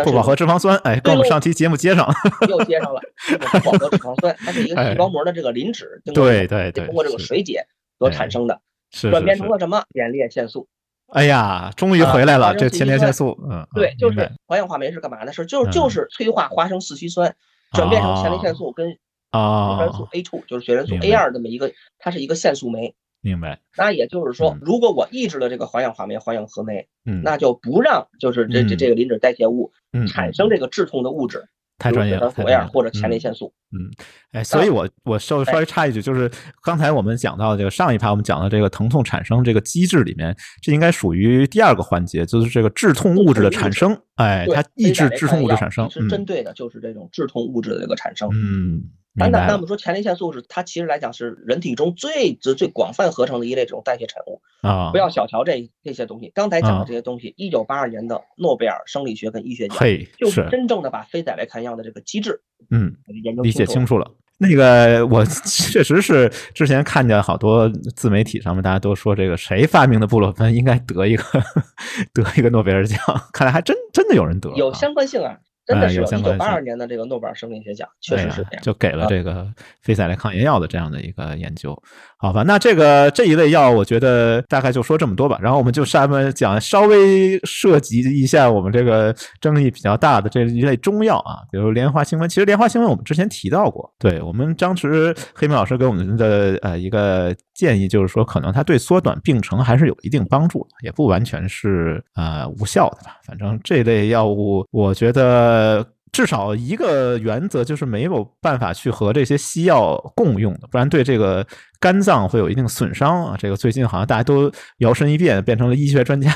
[0.03, 2.13] 不饱和脂肪酸，哎，跟我们上期节目接上了，
[2.49, 2.99] 又接上了。
[3.37, 7.63] 不饱和脂肪酸，它是一个细胞膜的这个磷脂，对对对，通过这个水解
[7.99, 9.83] 所产生的，是转变成了什么？
[9.93, 10.67] 前列腺素。
[11.11, 15.33] 哎呀，终于回来了，这前列腺素，嗯，对，就是环氧化酶是干嘛的？
[15.33, 17.35] 是就是就是催化花生四烯酸，
[17.71, 18.97] 转变成前列腺素跟
[19.31, 22.93] 啊血元素 A two，就是血栓素 A 二这么一个，它是一个腺素酶。
[23.21, 23.59] 明白。
[23.75, 29.73] 那也就是说，如果我抑制了这个环氧化酶、环氧合酶，嗯，那就不让就是这这这个磷脂代谢物
[30.07, 32.29] 产生这个致痛的物质，太专业了，
[32.71, 33.51] 或者前列腺素。
[33.71, 33.89] 嗯，
[34.33, 36.29] 哎，所以我我稍微稍微插一句，就是
[36.61, 43.97] 刚才我们讲到这个上一趴，我们讲的这个疼痛产生这个机制里面，这应该属于第二个环节，就是这个致痛物质的产生。
[44.15, 48.29] 哎，它抑制致痛物质产生，是针对的就是这种致痛物质的这个产生。
[48.33, 48.83] 嗯。
[49.19, 56.31] 那那那我们说前列腺素是它其实来讲是人体中最最最广泛合成的一类这种代谢产物啊，不要小瞧这这些东西。
[56.33, 59.77] 刚才讲的这些东西，一九八二年的诺贝尔生理学跟医学奖，
[60.17, 64.09] 就是真正的把非甾类抗药的这个机制，嗯，研究理解清楚了。
[64.41, 71.23] 那个我确实是之前看见好多自媒体上面大家都说这个谁发明的布洛芬应该得一个
[72.13, 72.97] 得一个诺贝尔奖，
[73.33, 75.37] 看来还真真的有人得，有相关性啊。
[75.69, 79.47] 真的是一九八二年的这个诺贝尔生理学奖，确实是这样，就给了这个
[79.81, 81.79] 非赛雷抗炎药的这样的一个研究。
[82.21, 85.39] 好吧，那这个这一类药，我觉得大概就说这么多吧。
[85.41, 92.27] 然后我们就下面讲稍微涉及一下我们这个争议比较大的这一类中药啊，比如莲花清瘟。
[92.27, 103.15] 其实莲花清瘟我们之前提到过，对我们当时黑明老师给我们的呃一个建议就是说，可能它对缩短病程还是有一定帮助，也不完全是呃无效的吧。
[103.25, 105.87] 反正这类药物，我觉得。
[106.11, 111.45] 至少一个原则就是没有办法去和这些西药共用的，不然对这个
[111.79, 113.35] 肝脏会有一定损伤啊。
[113.37, 116.31] 这个最近好像大家都摇身一变变成了医学专家。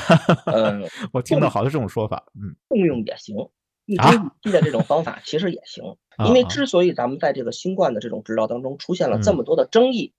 [0.46, 0.82] 嗯，
[1.12, 2.22] 我听到好多这种说法。
[2.34, 3.36] 嗯，共用也行，
[3.86, 5.84] 一针一剂的这种方法其实也行。
[6.26, 10.12] 因为之所以咱们在这个新冠的这种治疗当中出现了这么多的争议，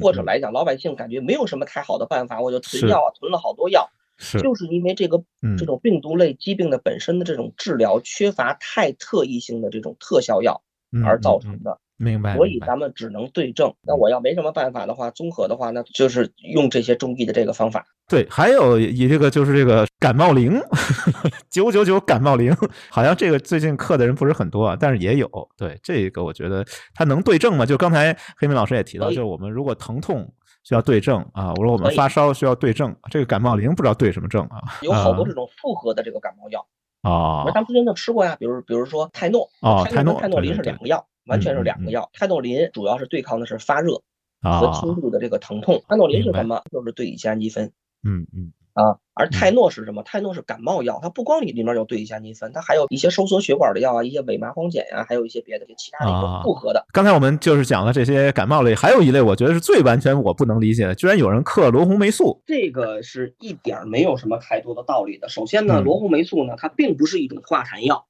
[0.00, 3.88] 或者来讲老百姓感觉没有什么太好的办法，我就囤药啊，囤了好多药。
[4.16, 5.22] 是，就是因为这个
[5.58, 10.62] 这种病毒类疾病的本身的这种治疗缺乏太特异性的这种特效药
[11.04, 11.78] 而造成的。
[11.96, 12.36] 明白。
[12.36, 13.72] 所以咱们只能对症。
[13.82, 17.86] 那我要没什么办法的话，综合的话，那就是用这些中医的这个方法。
[18.08, 20.60] 对，还有以这个就是这个感冒灵，
[21.50, 22.54] 九九九感冒灵，
[22.90, 25.28] 好像这个最近刻的人不是很多啊，但是也有。
[25.56, 27.64] 对，这个我觉得它能对症吗？
[27.64, 30.32] 就刚才黑明老师也提到，就是我们如果疼痛。
[30.64, 31.52] 需要对症啊！
[31.56, 34.60] 我说我们发烧需要对症，这个感冒灵不知道对什么症啊？
[34.82, 36.66] 有好多这种复合的这个感冒药
[37.02, 42.08] 啊，咱们之前就吃过呀，比如比如说泰诺啊，泰诺泰诺林是两个药，完全是两个药。
[42.14, 44.00] 泰诺林主要是对抗的是发热
[44.40, 46.62] 和轻度的这个疼痛，泰诺林是什么？
[46.72, 47.70] 就是对乙酰氨基酚。
[48.02, 48.52] 嗯嗯。
[48.74, 50.02] 啊，而泰诺是什么？
[50.02, 56.84] 泰诺是感冒药，它不光里里面有对乙酰氨基酚，它还有一些收缩血管的药啊，一些伪麻黄碱呀，还有一些别的其他的一个复合的。
[56.92, 65.28] 刚才我们就是讲了这些感冒类，还有一类我觉得是最完全我不能理解的，居然有人克罗红霉素，这个是一点没有什么太多的道理的。
[65.28, 68.04] 首先呢，罗红霉素呢，它并不是一种化痰药，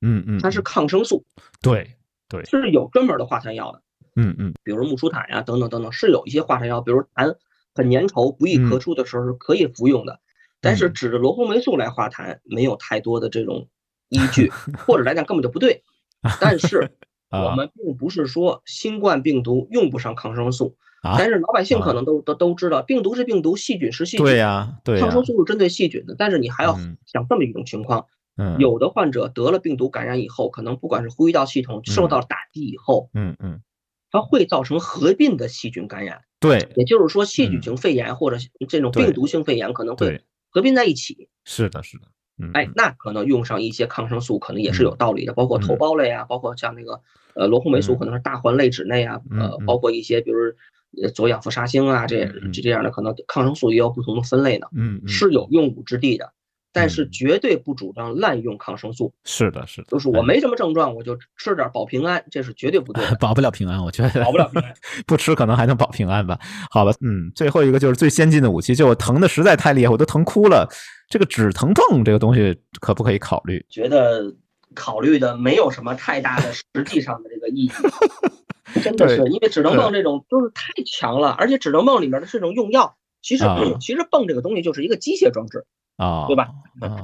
[0.00, 1.24] 嗯嗯，它是抗生素，
[1.62, 1.88] 对
[2.28, 3.80] 对，是有专门的化痰药的，
[4.16, 7.36] 嗯嗯，比如木舒坦呀等等等等，是有一些化痰药，比如痰
[7.78, 10.18] 很粘稠不易咳出的时候是可以服用的。
[10.60, 13.68] 但是指着罗红霉素来化痰，没有太多的这种
[14.08, 14.50] 依据，
[14.84, 15.84] 或者来讲根本就不对。
[16.40, 16.90] 但是
[17.30, 24.26] 我们并不是说新冠病毒用不上抗生素，但是老百姓可能都都都知道，病毒是病毒，细菌是细菌。
[24.26, 24.98] 对呀，对。
[24.98, 28.06] 抗生素是针对细菌的，但是你还要想这么一种情况：
[28.58, 33.60] 有的患者得了病毒感染以后，可能不管是呼吸道系统受到打击以后，嗯嗯，
[34.10, 36.22] 它会造成合并的细菌感染。
[36.40, 38.36] 对，也就是说，细菌性肺炎或者
[38.68, 40.22] 这种病毒性肺炎可能会。
[40.50, 42.04] 合并在一起，是的，是的，
[42.54, 47.02] 哎，那可能用上一些抗生素，可能也是有道理的，包括头孢类啊，包括像那个
[47.34, 49.76] 呃罗红霉素，可能是大环类酯类啊，呃，包。
[49.76, 50.38] 括一些比如
[51.10, 56.32] 左氧氟沙星啊，这这这样的可能抗生素也有不同的分类的，嗯，是有用武之地的。
[56.78, 59.12] 但是绝对不主张滥用抗生素。
[59.24, 63.04] 是的，是的，就是我没什么症状，我就吃点保平安，这是绝对不对。
[63.18, 64.72] 保不了平安，我觉得保不了平安。
[65.06, 66.38] 不吃可能还能保平安吧？
[66.70, 70.68] 好吧，嗯，最后一个就是最先进的武器，就我疼的实在太厉害，我都疼哭了。
[71.08, 73.64] 这个止疼泵这个东西可不可以考虑？
[73.68, 74.32] 觉得
[74.74, 77.72] 考虑的没有什么太大的实际上的这个意义。
[78.82, 83.44] 真的是，因为止疼泵这种就是太强了，而且止疼泵里面的这种用药，其实
[83.80, 85.64] 其实泵这个东西就是一个机械装置。
[85.98, 86.48] 啊，对吧？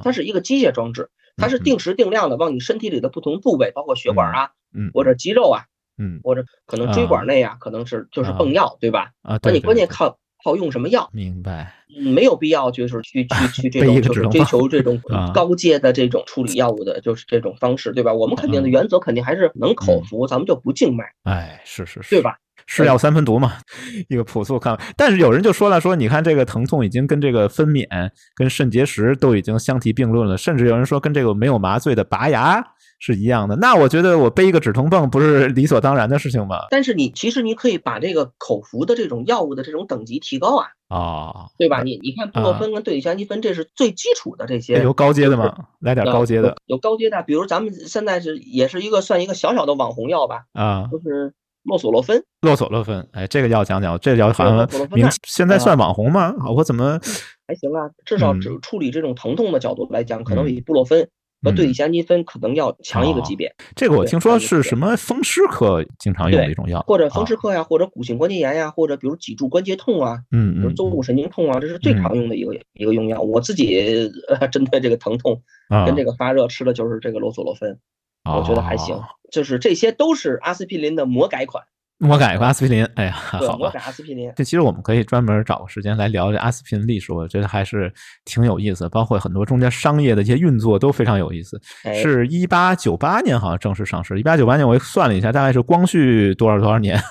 [0.03, 5.65] 它是一个机械装置，它是定时定量的往你身体里的不同部位，包括血管啊，嗯，或者肌肉啊，
[5.97, 9.11] 嗯，或者可能椎管内啊，可能是就是泵药，对吧？
[9.21, 11.09] 啊，那你关键靠靠用什么药？
[11.11, 11.73] 明白？
[12.13, 14.99] 没有必要就是去去去这种就是追求这种
[15.33, 18.13] 高阶的这种处理药物的，就是这种方式，对吧？
[18.13, 21.05] 我们肯定的原则肯定还是能口服，咱们就不静脉。
[21.23, 22.37] 哎，是是是，对吧？
[22.67, 23.53] 是药三分毒嘛，
[24.09, 24.83] 一个朴素看法。
[24.97, 27.87] 但是有人就说了，说你看这个疼痛已经跟这个分娩、
[28.35, 32.63] 跟肾结石都已经相提并论了，甚至有人说跟这个没有麻醉的拔牙
[32.99, 33.55] 是一样的。
[33.57, 36.57] 那我觉得我背一个止痛泵不是理所当然的事情吗？
[36.71, 41.83] 但是你其实你可以把这个口服的这种药物的这种等级提高啊，啊，对吧？
[41.83, 45.53] 你你看布洛芬跟对乙酰氨基酚，这是最基础的这些，有高阶的吗？
[45.79, 51.33] 来点高阶的，有高阶的，比如咱们现在是也是一个算一个小小的网红药吧，啊，就是。
[51.65, 56.33] 洛索洛芬，洛索洛芬，哎，这个要讲讲，这个要好像名现在算网红吗？
[56.55, 56.99] 我怎么
[57.47, 57.89] 还行啊？
[58.05, 61.07] 至少只处理这种疼痛的角度来讲，可能比布洛芬
[61.43, 63.53] 和对乙酰氨基酚可能要强一个级别。
[63.75, 73.19] 这个我听说是什么风湿科经常用的一种药，或者风湿科呀，或者骨性关节炎呀，或者比如脊柱关节痛啊，嗯嗯，坐骨神经痛啊，这是最常用的一个一个用药。
[73.21, 74.11] 我自己
[74.51, 75.41] 针对这个疼痛
[75.85, 77.79] 跟这个发热吃的就是这个洛索洛芬。
[78.25, 79.01] 我觉得还行，
[79.31, 81.65] 就是这些都是阿司匹林的魔改款
[81.97, 83.55] 魔改和阿司匹林，哎呀，好吧。
[83.57, 87.91] 魔改阿司匹林，这其实我们可以专门找个时间来聊这阿司匹林历史，我觉得还是
[88.25, 91.59] 挺有意思，包括很多中间商业的一些运作都非常有意思。
[91.93, 97.01] 是一八九八年好像正式上市，一八九八年我算了一下，大概是光绪多少多少年，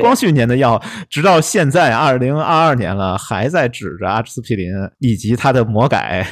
[0.00, 6.26] 光绪年的药，直到现在二零二二年了，还在指着阿司匹林以及它的魔改。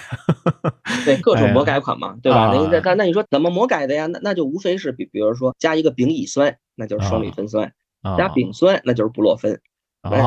[1.07, 2.53] 对，各种 魔改款嘛，对吧？
[2.53, 4.07] 那那那你说怎么魔改的呀？
[4.07, 6.55] 那那就无非是比比如说加一个丙乙酸。
[6.79, 7.71] 那就是双氯芬酸，
[8.17, 9.61] 加丙酸那就是布洛芬，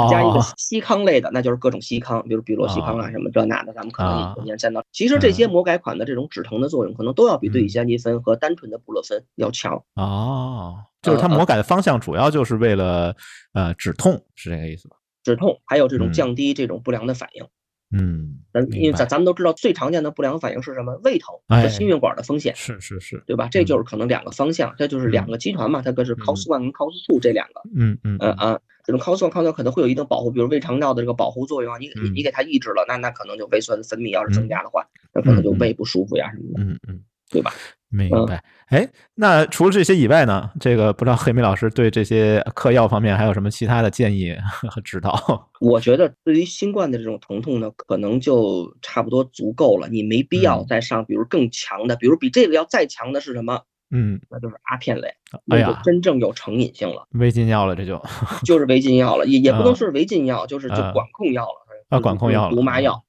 [0.09, 4.83] 加一个硒康类的那就是各种硒康，比如比洛硒康啊什么这那的，咱们可能也见到。
[4.91, 9.81] 其实这些魔改款的这种止疼的作用，可能都要比对乙酰氨基酚和单纯的布洛芬要强。
[9.95, 13.15] 哦，就是它魔改的方向主要就是为了
[13.53, 14.97] 呃止痛，是这个意思吧？
[15.23, 17.45] 止痛，还有这种降低这种不良的反应。
[17.91, 20.99] 嗯，咱因为咱咱们都知道最常见的不良反应是什么？
[21.03, 23.49] 胃疼和心血管的风险，是是是，对吧？
[23.51, 27.61] 这就是可能两个方向，这就是两个集团嘛，它可是 cos one 跟 cos two 这两个。
[27.75, 36.63] 嗯嗯嗯啊，这种 cos one cos two 可能会有一定保护，比如胃肠道的这个保护作用啊，你你你给它抑制了，那那可能就胃酸的分泌要是增加的话，那可能就胃不舒服呀什么的。
[36.63, 37.01] 嗯嗯。
[37.29, 37.53] 对吧？
[37.91, 38.43] 明白。
[38.67, 40.49] 哎，那除了这些以外呢？
[40.59, 44.33] 这个不知道黑米老师对这些嗑药方面还有什么其他的建议
[44.69, 45.49] 和指导？
[45.59, 53.61] 我觉得对于新冠的这种疼痛呢，可能就差不多足够了，你没必要再上，比如更强的，比如比这个要再强的是什么？
[53.93, 55.13] 嗯，那就是阿片类，
[55.43, 58.01] 那就真正有成瘾性了，违禁药了，这就
[58.45, 63.03] 就是违禁药了，也也不能说是违禁药，就是就管控药了啊，管控药了，毒麻药。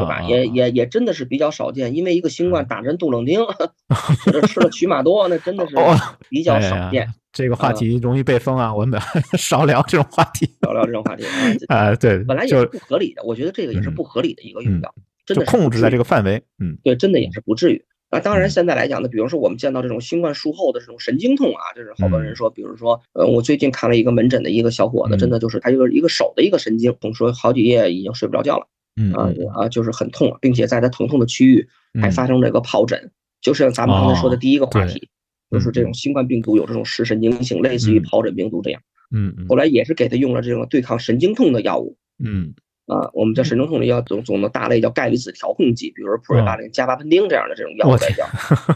[0.00, 0.22] 对吧？
[0.22, 3.40] 也也也真的是比较少见，因为一个新冠打针杜冷丁，
[4.24, 5.74] 或者吃了曲马多，那真的是
[6.28, 7.08] 比较少见。
[7.32, 9.00] 这个话题容易被封啊，我们
[9.36, 11.24] 少聊这种话题，少聊这种话题
[11.68, 11.94] 啊。
[11.96, 14.94] 对，本来也是不合理的，我觉得这个也是不合理的一个用药，
[15.26, 16.42] 真的控制在这个范围。
[16.58, 17.84] 嗯，对，真的也是不至于。
[18.10, 28.68] 那，当然现在来讲呢，比如说我们见到这种新冠术后的这种神经痛啊，就是好多人说，比如说，呃，我最近看了一个门诊的一个小伙子，真的就是他一个一个手的一个神经，说好几夜已经睡不着觉了。
[28.96, 31.68] 嗯啊啊，就是很痛，并且在他疼痛的区域
[32.00, 35.08] 还发生了一个疱疹，就是像咱们刚才说的第一个话题，
[35.50, 38.80] 就是这种新冠病毒有这种视神经性，类似于疱疹病毒这样。
[39.10, 39.46] 嗯嗯。
[39.48, 41.96] 后来也是给他用了这种对抗神经痛的药物。
[42.24, 42.54] 嗯
[42.86, 48.28] 啊，我们叫神经痛的药总总的大类叫钙离子调控剂，比如说普瑞巴林、加巴喷丁这样的这种药物来讲，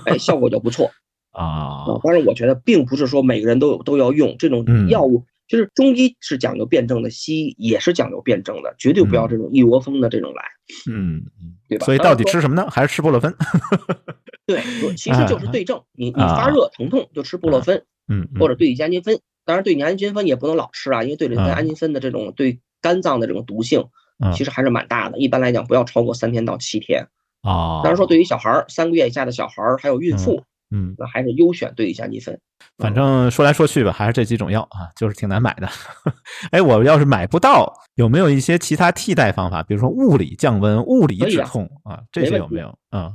[0.07, 0.91] 哎，效果就不错
[1.31, 1.85] 啊。
[2.03, 5.25] 当然，我觉得并不是说每个人都有都要用这种药物。
[5.49, 10.43] 就是中医是讲究辩证的，西医也是讲究辩证的，绝对不要这种一窝蜂的这种来，
[10.91, 11.23] 嗯，
[11.69, 11.87] 对吧？
[11.87, 12.69] 所以到底吃什么呢？
[12.71, 13.35] 还是吃布洛芬？
[14.47, 14.61] 对，
[14.95, 15.83] 其实就是对症。
[15.93, 19.19] 你你发热疼痛就吃布洛芬，嗯，或者对乙酰氨基酚。
[19.45, 23.87] 当然，对乙酰氨基酚也不能老吃啊，因为对乙酰氨基酚的这种对肝脏的这种毒性，
[24.35, 25.19] 其实还是蛮大的。
[25.19, 27.09] 一般来讲，不要超过三天到七天。
[27.41, 30.45] 啊，当然说对于小孩儿，三个月以下的小孩儿还有孕妇。
[30.71, 32.39] 嗯，那还是优选对乙酰氨基酚。
[32.77, 35.69] 反正说来说去吧，还是这几种药啊，就是挺难买的。
[36.53, 39.63] 哎，我要是买不到，有没有一些其他替代方法？
[39.63, 42.79] 比如说物理降温、物理止痛啊，这些有没有？
[42.91, 43.13] 啊，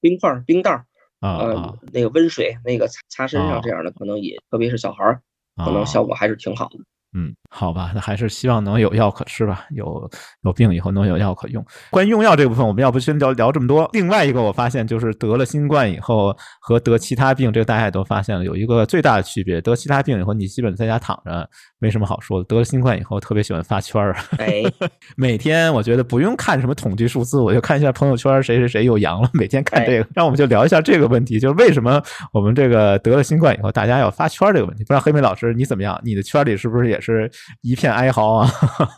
[0.00, 0.84] 冰块、冰袋儿
[1.20, 5.20] 啊，那个温水，那个擦擦身上这样的，可能也，特别是小孩儿，
[5.56, 6.76] 可能效果还是挺好的。
[7.14, 9.66] 嗯，好吧，那还是希望能有药可吃吧。
[9.74, 10.10] 有
[10.44, 11.62] 有病以后能有药可用。
[11.90, 13.86] 关于用药这部分，我们要不先聊聊这么多。
[13.92, 19.60] 另外一个，我发现就是得了新冠以后和得其他病，这个大家也都发现了有一个最大的区别。
[19.60, 21.46] 得其他病以后，你基本在家躺着，
[21.78, 22.44] 没什么好说的。
[22.46, 24.16] 得了新冠以后，特别喜欢发圈儿。
[24.38, 24.62] 哎，
[25.14, 29.28] 每天我觉得不用看什么统计数字，我就看一下朋友圈谁谁谁又阳了。
[29.34, 32.02] 每天看这个，让我们就聊一下这个问题，就是为什么
[32.32, 34.82] 我们这个得了新冠以后，大家要发圈这个问题。
[34.84, 36.00] 不知道黑莓老师你怎么样？
[36.02, 37.30] 你的圈里是不是也是
[37.60, 38.48] 一片哀嚎啊？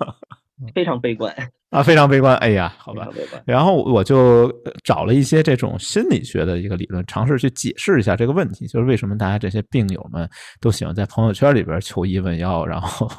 [0.74, 1.34] 非常悲观。
[1.74, 2.36] 啊，非常悲观。
[2.36, 3.08] 哎呀，好吧。
[3.44, 4.52] 然后 我就
[4.84, 10.28] 找了一些这种心理学的一个理论，尝试去解释一下这个问题，就是为什么大家这些病友们
[10.60, 13.10] 都喜欢在朋友圈里边求医问药，然后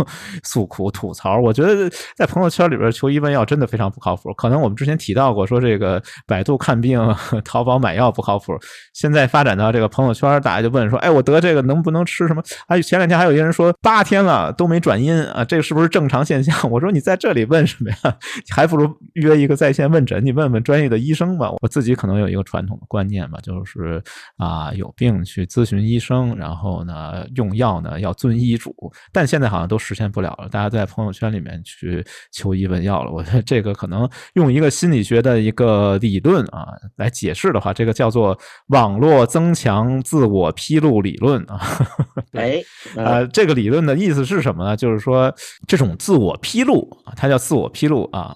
[0.43, 1.37] 诉苦吐槽。
[1.39, 4.33] 我觉得在朋友圈里边求医问药真的非常不靠谱。
[4.35, 6.97] 可能我们之前提到过，说这个百度看病、
[7.43, 8.57] 淘宝买药不靠谱。
[8.93, 16.55] 现在发展到这个朋友圈，大家就问说：“哎，我得这个能不能吃什么？”哎，前两天还有一个人说八天了都没转阴啊，这个是不是正常现象？
[16.71, 18.17] 我说你在这里问什么呀？
[18.49, 21.51] 还不如约一个在线问诊，你问问专业的医生吧。
[21.61, 24.01] 我自己可能有一个传统的观念吧，就是
[24.37, 28.75] 啊，有病去咨询医生，然后呢，用药呢要遵医嘱。
[29.11, 33.11] 但现在好像都实现不了了，大家在朋友圈里面去求医问药了。
[33.11, 36.67] 我觉得这个可能用一个心理学的一个理论啊
[36.97, 38.37] 来解释的话，这个叫做
[38.67, 41.61] 网络增强自我披露理论啊。
[42.33, 42.61] 哎，
[42.95, 44.75] 呃，这个理论的意思是什么呢？
[44.75, 45.33] 就是说
[45.67, 48.34] 这种自我披露啊，它叫自我披露啊。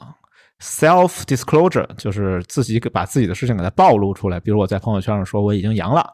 [0.62, 6.06] Self disclosure 就是自己把自己的事情给它暴露出来，比如我在朋友圈上说我已经阳了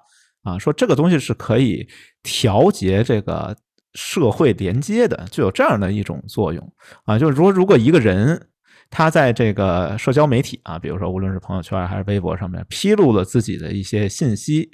[0.44, 1.88] 啊，说这个东西是可以
[2.22, 3.56] 调节这个
[3.94, 6.74] 社会连接的，就有这样的一种作用
[7.06, 7.18] 啊。
[7.18, 8.50] 就是说，如果一个人
[8.92, 14.70] 他在这个社交媒体啊，比如说无论是朋友圈还是微博上面披露了自己的一些信息，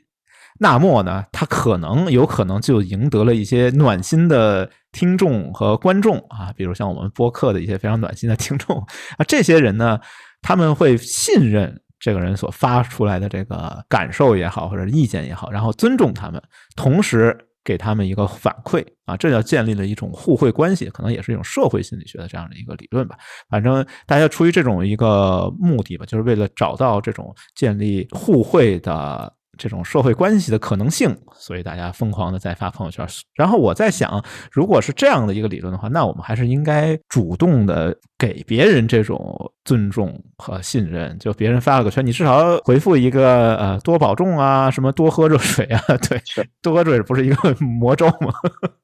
[0.59, 8.77] 那么呢，他可能有可能就赢得了一些暖心的听众和观众啊，比如像我们播客的一些非常暖心的听众
[9.17, 9.99] 啊，这些人呢，
[10.41, 11.81] 他们会信任。
[12.03, 16.41] 这个人所发出来的这个感受也好，或者意见也好，然后尊重他们，
[16.75, 23.15] 同时给他们一个反馈啊，这叫建立了一种互惠关系，可能也是一种社会心理学的这样的一个理论吧。
[23.51, 29.31] 反正大家出于这种一个目的吧，就是为了找到这种建立互惠的。
[29.61, 33.07] 这种社会关系的可能性，所以大家疯狂的在发朋友圈。
[33.35, 34.19] 然后我在想，
[34.51, 41.15] 如果是这样的一个理论的话，那我们还是应该主动的给别人这种尊重和信任。
[41.19, 45.79] 就别人发了个圈，你至少回复一个呃多保重啊，什么多喝热水啊。
[46.09, 46.19] 对，
[46.63, 48.33] 多喝热水不是一个魔咒吗？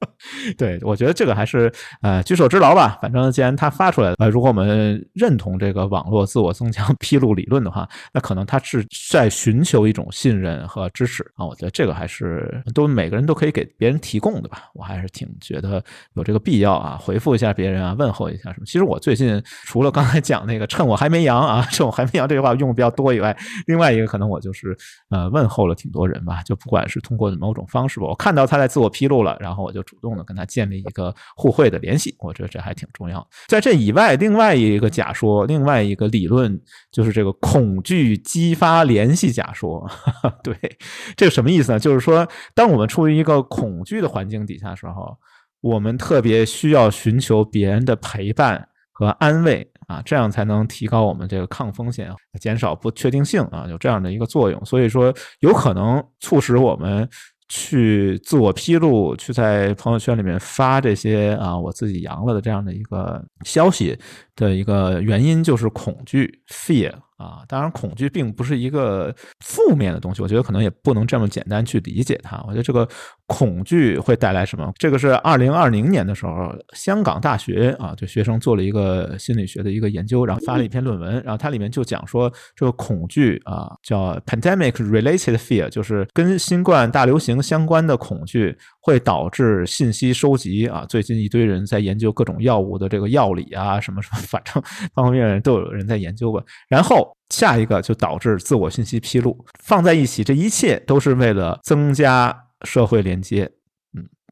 [0.56, 1.72] 对，我觉得这个还是
[2.02, 2.96] 呃举手之劳吧。
[3.02, 10.67] 反正既然他发出来了，呃如果我们认同这个网络自我增强披露理论的话，那可能他是在寻求一种信任。
[10.68, 14.70] 和支持啊，我觉得这个还是都每个人都可以给别人提供的吧。
[14.74, 15.82] 我还是挺觉得
[16.14, 18.66] 有这个必要啊，回复一下别人啊，问候一下什么。
[18.66, 24.76] 其实我最近除了刚才讲那个“趁我还没阳”啊，“趁我还没阳”这句话用的比较多以外，另外一个可能我就是
[25.08, 26.42] 呃问候了挺多人吧。
[26.42, 32.14] 就不管是通过某种方式吧，我看到他在自我披露了，然后我就主动的跟他建立一个互惠的联系。
[32.18, 33.26] 我觉得这还挺重要。
[33.46, 36.60] 在这以外，另外一个假说，另外一个理论
[36.90, 39.88] 就是这个恐惧激发联系假说。
[40.52, 40.78] 对，
[41.16, 41.78] 这个什么意思呢？
[41.78, 45.16] 就是说，当我们处于一个恐惧的环境底下时候，
[45.60, 54.64] 我们特别需要寻求别人的陪伴和安慰啊，这样才能提高我们这个抗风险、减少不确定性啊，有这样的一个作用。
[54.64, 57.08] 所以说，有可能促使我们
[57.48, 63.98] 去自我披露，去在朋友圈里面发这些啊，我自己阳了的这样的一个消息
[64.36, 66.92] 的一个原因，就是恐惧 （fear）。
[67.18, 69.14] 啊，当然，恐惧并不是一个
[69.44, 72.42] 负面的东西，我觉得可能也不能这么简单去理解它。
[72.46, 72.88] 我觉得这个
[73.26, 74.72] 恐惧会带来什么？
[74.78, 88.56] 这个是二零二零年的时候，香港大学啊，对学生做了一个心理学的一个研究，然后发了一篇论文，然后它里面就讲说，这个恐惧啊，叫 pandemic related fear，就是跟新冠大流行相关的恐惧。
[88.80, 94.62] 会导致信息收集啊，最近一堆人在研究各种药物的这个药理啊，什么什么，反正
[94.94, 96.42] 方 方面面都有人在研究过。
[96.70, 102.34] 然后下一个就导致自我信息披露，放在一起，这一切都是为了增加
[102.64, 103.50] 社会连接。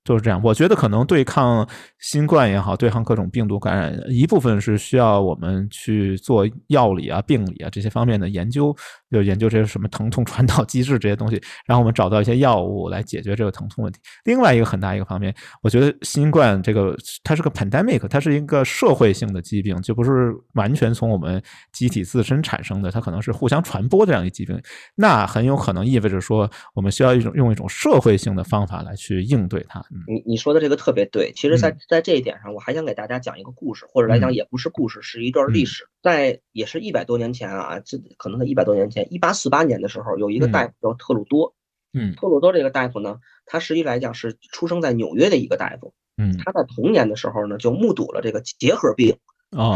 [0.07, 8.73] 就是这样，我觉得可能对抗新冠也好，对抗各种病毒感染，一部分是需要我们去做药理啊、病理啊这些方面的研究，
[9.11, 13.99] 就研究这些什么疼痛传导机制这些东西，然后我们找到一些药物来解决这个疼痛问题。
[14.25, 21.43] 另外一个很大一个方面，我觉得新冠这个它是个 pandemic，它是一个社会性的疾病，就不是完全从我们
[21.73, 24.57] 机体自身产生的，它可能是互相传播这样一个疾病，
[24.95, 29.85] 那很有可能意味着说，我们需要一种用一种社会性的方法来去应对它。
[30.07, 35.89] 你你说的这个特别对，其实，在在这一点上，我还想给大家讲一个故事，或者来讲也不是故事，是一段历史。
[36.03, 41.55] 在也是一百多年前啊，这可能在一百多年前，一八四八年的时候，有一个大夫叫特鲁多。
[41.93, 45.95] 嗯，特鲁多这个大夫呢，他实际来讲是出生在纽约的一个大夫。
[46.17, 49.17] 嗯，他在童年的时候呢，就目睹了这个结核病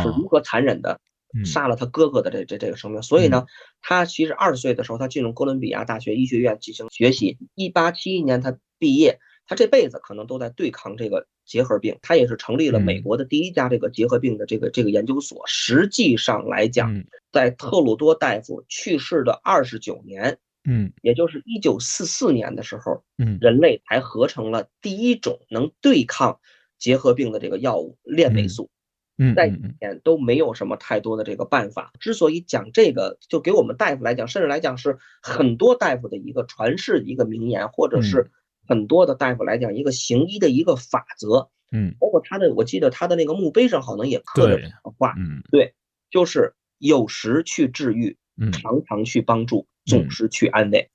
[0.03, 1.01] 是如何残忍的
[1.45, 3.03] 杀了他哥哥的这这这个生命。
[3.03, 3.47] 所以呢，
[3.81, 7.39] 他其实二十岁的时候，他进入哥伦比亚大学医学院进行学习。
[7.55, 9.19] 一八七一年他毕业。
[9.51, 15.43] 他这辈子可能都在对抗这个结核病，他也是成立了美国的第一家这个结核病的这个这个研究所。
[15.49, 26.39] 实际上来讲，在特鲁多大夫去世的二十九年，嗯，也就是一九四四年的时候，嗯，人类才合成了第一种能对抗
[26.79, 28.71] 结核病的这个药物链霉素。
[29.19, 31.91] 嗯，在以前都没有什么太多的这个办法。
[31.99, 38.31] 之所以讲这个，就给我们大夫来讲，甚至来讲是很多大夫的一个传世一个名言，或者是。
[38.71, 45.75] 很多的大夫来讲，一个行医的一个法则，嗯，包括他的，我记得他的那个墓碑上好像也刻着话，嗯，对，
[46.09, 48.17] 就是有时去治愈，
[48.53, 50.89] 常常去帮助，总是去安慰。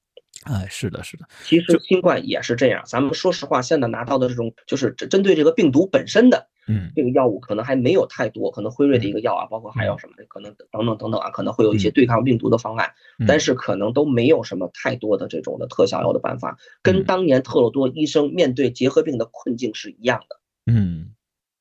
[0.46, 1.26] 哎，是的，是的。
[1.44, 2.84] 其实新冠也是这样。
[2.86, 8.52] 咱们说实话，现在拿到的这种就是针针对这个病毒本身的，嗯，这个药物可能还没有太多。
[8.52, 12.94] 可能辉瑞的一个药啊，包括还有什么的，可能等等等等啊，可能会有一些对抗病毒的方案，
[13.28, 16.56] 但是可能都没有什么太多的这种的特效药的办法。
[16.84, 20.40] 跟当年特洛多医生面对结核病的困境是一样的。
[20.72, 21.10] 嗯，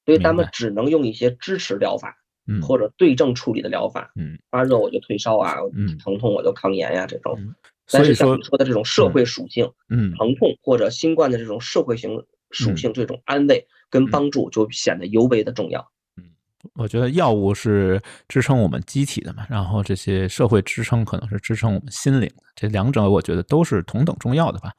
[0.04, 7.38] 所以咱们只能用一些支持疗法，嗯，或者对症处理的疗法，嗯，发热我就退烧啊，嗯，疼痛我就抗炎呀，这种。
[7.86, 15.80] 所以说，说的这种社会属性，嗯，疼痛或者新冠的这种社会型属性，这种安慰跟帮助就显得尤为的重要。
[15.80, 16.24] 嗯
[16.72, 24.72] 我觉得药物是支撑我们机体的嘛，然后这些社会支撑可能是支撑我们心灵的，这两者我觉得都是同等重要的吧。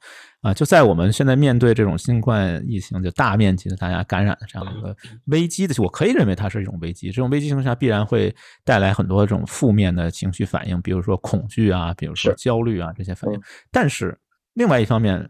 [0.46, 7.08] 啊，就在我们现在面对这种新冠疫情就大面积的大家感染的这样的一个危机的，我可以认为它是一种危机。
[7.08, 8.32] 这种危机情况下必然会
[8.64, 13.40] 带来很多这种负面的情绪反应，比如说恐惧啊，比如说焦虑啊这些反应。
[13.72, 14.16] 但是
[14.54, 15.28] 另外一方面，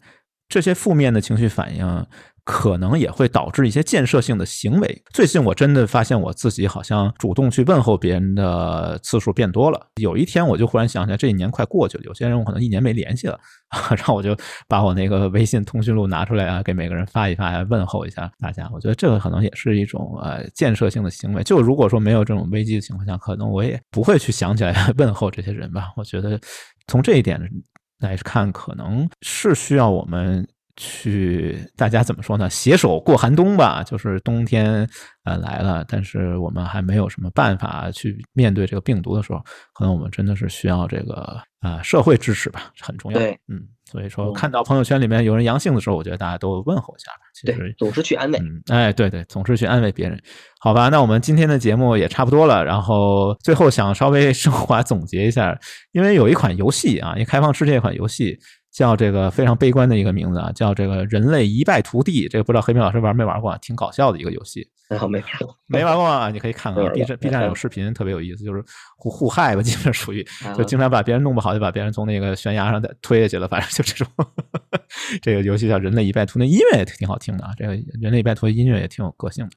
[0.51, 2.07] 这些负面的情绪反应。
[2.47, 5.03] 可能也会导致一些建设性的行为。
[5.13, 9.89] 最近我真的发现我自己好像主动去问候别人的次数变多了。
[10.01, 13.37] 有一天我就忽然想起来，这一年快过去了，有些人我可能一年没联系了，
[13.91, 14.37] 然后我就
[14.69, 18.71] 把我那个微信通讯录拿出来啊，给每个人发一发，问候一下大家。
[18.73, 21.43] 我觉得这个可能也是一种呃建设性的行为。
[21.43, 25.89] 就如果说没有这种危机的情况下，可能我也不会去想起来问候这些人吧。
[25.97, 26.41] 我觉得
[26.87, 27.41] 从这一点
[27.99, 30.47] 来看，可能是需要我们。
[30.77, 32.49] 去，大家怎么说呢？
[32.51, 34.89] 携手过寒冬吧，就是冬天
[35.25, 39.43] 呃来了，但是我们还没有什么办法去面对这个病毒的时候，
[39.75, 43.19] 可能我们真的是需要这个啊社会支持吧，很重要。
[43.19, 47.21] 对，嗯，所以说看到朋友圈里面有人阳性的时候，我觉得大家都问候一下吧。
[47.35, 50.23] 其实总是去安慰，哎，对对，总是去安慰别人。
[50.61, 55.59] 好吧，那我们今天的节目也差不多了，然后最后想稍微升华总结一下，
[55.93, 58.39] 因为有一款游戏啊，一开放世界一款游戏。
[58.77, 62.29] 叫这个非常悲观的一个名字啊，叫这个人类一败涂地。
[62.29, 64.69] 这个不知道黑明老师玩没玩过，挺搞笑的一个游戏。
[65.09, 66.31] 没玩过， 没玩过啊？
[66.31, 68.63] 你可以看看 B 站，B 站有视频，特别有意思，就是
[68.97, 70.27] 互互害吧，基本上属于
[70.57, 73.49] 就经常把别人弄不好，就把别人从那个悬崖上再推下去了。
[73.49, 74.09] 反正就这种。
[75.23, 77.51] 这个游戏叫《人类一败涂地》，音乐也挺好听的啊。
[77.57, 79.51] 这个《人类一败涂地》音乐也挺有个性的。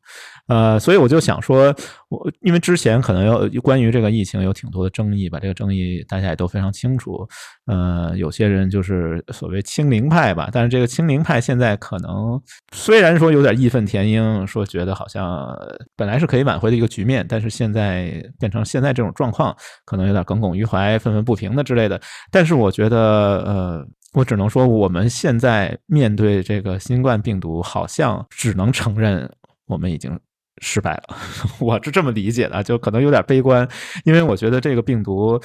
[0.48, 1.74] 呃，所以我就想说，
[2.10, 7.28] 我因为之前可能有关于这个疫情有挺多的争议吧，这个争议大家也都非常清楚。
[7.66, 12.42] 呃，有些人就是所谓清零派吧，但是这个清零派现在可能
[12.74, 19.56] 虽然说有点义愤填膺，说觉得好像呃本来是可以挽回的一个局面，但是现在变成现在这种状况，
[19.86, 22.00] 可能有点耿耿于怀、愤愤不平的之类的。
[22.32, 23.88] 但是我觉得，呃。
[24.14, 29.32] 我只能说，我们现在面对这个新冠病毒，好像只能承认
[29.68, 30.20] 我们已经
[30.64, 31.16] 失败了。
[31.60, 33.68] 我是这么理解的，就可能有点悲观，
[34.06, 35.40] 因为我觉得这个病毒，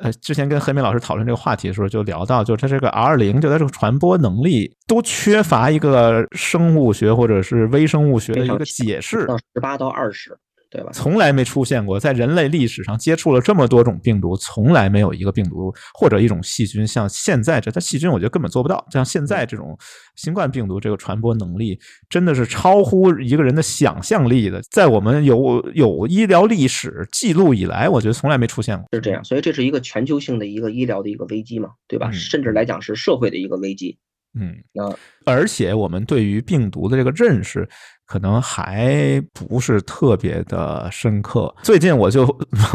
[0.00, 9.26] 呃，之前跟何明老师讨论这个话题的时候，就聊到，就它这个 R 零，就它这个传播能力都缺乏一个生物学或者是微生物学的一个解释。
[9.54, 10.38] 十八到二十。
[10.70, 10.90] 对吧？
[10.92, 18.86] 从来没出现过，在人类历史上接触了这么多种病毒，从来没有一个病毒或者一种细菌像现在这，它细菌我觉得根本做不到。
[18.90, 19.76] 像现在这种
[20.16, 21.78] 新冠病毒这个传播能力，
[22.10, 24.60] 真的是超乎一个人的想象力的。
[24.70, 28.86] 在我们有有医疗历史记录以来，我觉得从来没出现过。
[28.92, 32.10] 是这样，所以这是一个全球性的一个医疗的一个危机嘛，对吧？
[32.12, 33.98] 甚至来讲是社会的一个危机。
[34.38, 37.68] 嗯，那而且我们对于病毒的这个认识。
[38.08, 41.54] 可能还不是特别的深刻。
[41.62, 42.26] 最近我就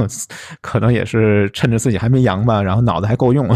[0.62, 3.50] 可能也是趁着自己还没阳吧，然后脑子还够用，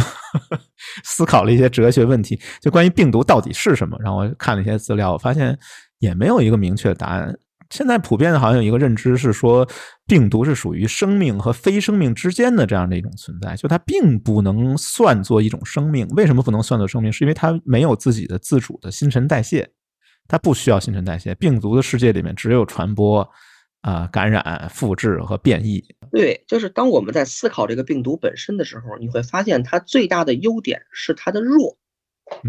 [1.05, 3.95] 思考了一些哲学问题，就关于病毒到底是什么。
[4.01, 5.55] 然后我看了一些资料，我发现
[5.99, 7.38] 也没有一个明确的答案。
[7.70, 9.68] 现在普遍的好像有一个认知是说，
[10.05, 16.07] 病毒是属于生命和非生命之间的这样的一种存在，就它并不能算作一种生命。
[16.09, 17.11] 为什么不能算作生命？
[17.11, 19.70] 是因为它没有自己的自主的新陈代谢。
[20.30, 23.26] 它不需要新陈代谢，病毒的世界里面只有传播、
[23.80, 25.82] 啊感染、复制和变异。
[26.11, 31.78] 对，就是当我们在思考这个病毒本身的时候，你会发现它最大的优点是它的弱，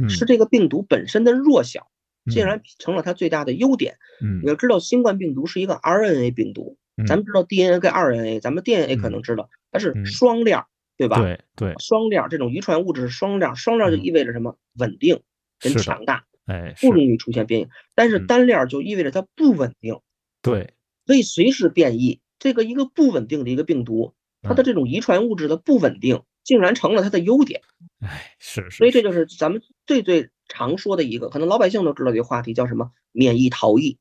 [0.08, 1.86] 是这个病毒本身的弱小，
[2.30, 3.96] 竟然成了它最大的优点。
[4.22, 10.62] 嗯，你要知道，新冠病毒是一个 RNA 病毒，咱们知道 DNA 跟 RNA，咱们 DNA 可能知道它是双链，
[10.96, 11.20] 对吧？
[11.20, 14.56] 对对，双链这种遗传物质是双链，双链就意味着什么？
[14.78, 15.20] 稳定
[15.60, 16.24] 跟强大。
[16.46, 20.00] 哎，不容易出现变异，但是单链就意味着它不稳定，
[20.40, 20.72] 对，
[21.06, 22.20] 可以随时变异。
[22.38, 27.60] 这个一个不稳定的一个病毒，它的这种遗传物质的不稳定，竟然成了它的优点。
[28.00, 28.78] 哎，是是。
[28.78, 33.98] 所以这就是咱们最最常说的一个，可能老百姓都知道这个话题叫什么免疫逃逸。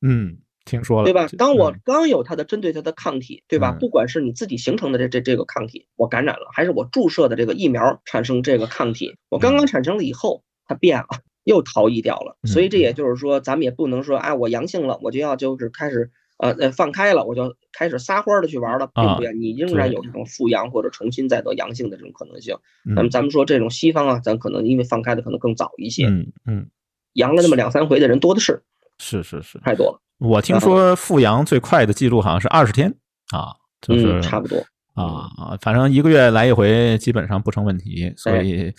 [0.00, 1.28] 嗯，听说了，对吧？
[1.36, 3.72] 当我刚有它的针对它的抗体，对吧？
[3.72, 11.08] 不管是你自己形成的这这这个抗体，我感染了，还是我注射的这个疫苗产生这个抗体，我刚刚产生了以后，它变了。
[11.44, 22.56] 又逃逸掉了，所以这也就是说，咱们也不能说，哎，我阳性了，我就要就是开始呃呃放开了，我就开始撒欢的去玩了，并不，你仍然有这种复阳或者重新再得阳性的这种可能性。
[22.84, 26.70] 那么咱们说这种西方啊，咱可能因为放开的可能更早一些，嗯嗯，
[27.14, 28.62] 阳了那么两三回的人多的是，
[28.98, 30.00] 是是是，太多了。
[30.18, 32.94] 我听说复阳最快的记录好像是二十天
[33.32, 34.58] 啊，就是差不多
[34.94, 38.72] 啊啊，反正一个月来一回基本上不成问题，所以。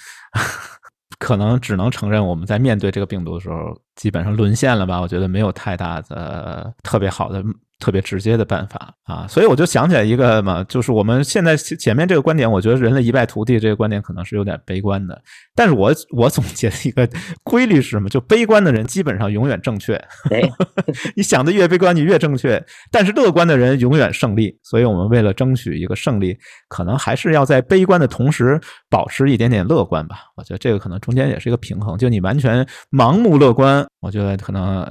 [1.18, 5.01] 可能只能承认我们在面对这个病毒的时候，基本上沦陷了吧？
[5.01, 7.43] 我觉得没有太大的特别好的。
[7.80, 15.22] 特别直接的办法啊，所以我就想起来一个嘛，就是我们现在前面这个观点，我觉得人类一败涂地这个观点可能是有点悲观的。
[15.56, 17.10] 但是我我总结的一个
[17.44, 18.10] 规律是什么？
[18.10, 20.00] 就悲观的人基本上永远正确。
[21.16, 22.64] 你想的越悲观，你越正确。
[22.92, 24.58] 但是乐观的人永远胜利。
[24.64, 28.60] 所以我们为了争取一个胜利，可能还是要在悲观的同时
[28.90, 30.18] 保持一点点乐观吧。
[30.36, 31.98] 我觉得这个可能中间也是一个平衡。
[31.98, 34.86] 就你完全盲目乐观，我觉得可能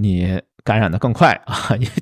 [0.00, 0.38] 你。
[0.64, 1.70] 感染的更快 啊！
[1.78, 1.92] 因为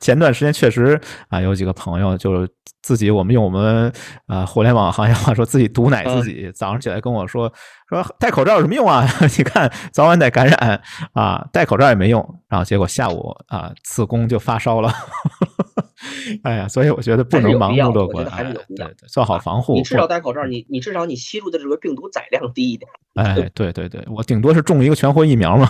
[0.00, 2.48] 前段时间确实啊，有几个朋友就是
[2.82, 3.92] 自己，我们用我们
[4.26, 6.50] 啊互联网行业话说，自己毒奶自己。
[6.52, 7.50] 早上起来跟我说
[7.88, 9.06] 说戴口罩有什么用啊？
[9.38, 10.82] 你看早晚得感染
[11.14, 12.20] 啊，戴口罩也没用。
[12.48, 14.92] 然后结果下午啊，子宫就发烧了。
[16.42, 19.74] 哎呀，所以我觉得不能盲目乐观，还是有必要做好防护。
[19.74, 22.90] 你至少戴口罩，你你至少你吸入的这个病毒载量低一点。
[23.14, 25.68] 哎，对对对，我顶多是中一个全活疫苗嘛。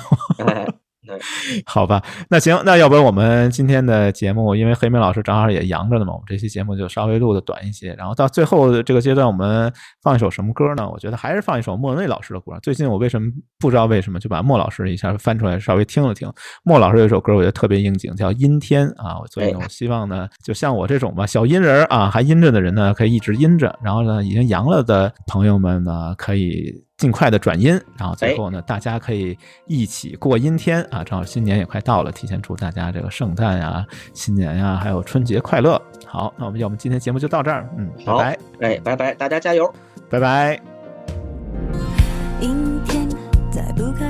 [1.67, 7.95] 好吧，那行，那要不然我们今天的节目，因为黑妹老师正好也阳着呢嘛，我们这期节目就稍微录的短一些。
[7.95, 10.89] 然后到最后这个阶段，我们放一首什么歌呢？
[10.89, 12.53] 我觉得还是放一首莫文蔚老师的歌。
[12.63, 16.31] 最近我为什么不知道为什么就把莫老师一下翻出来稍微听了听。
[16.65, 19.21] 莫老师有一首歌，我觉得特别应景，叫《阴天》啊。
[19.31, 23.79] 所以呢，我希望呢，就像我这种吧，小阴人啊，还阴着的人呢，可以一直阴着。
[23.83, 26.85] 然后呢，已经阳了的朋友们呢，可以。
[27.01, 29.35] 尽快的转阴，然后最后呢，大家可以
[29.67, 31.03] 一起过阴天啊！
[31.03, 33.83] 正好新年也快到了，提前祝大家这个圣诞呀、
[34.13, 35.81] 新年呀，还有春节快乐。
[36.07, 39.73] 好，那我们要不今天节目就到这儿，嗯，拜拜，哎，拜拜，大家加油，
[40.11, 40.61] 拜拜。
[42.43, 43.09] 阴天，
[43.51, 44.10] 再不开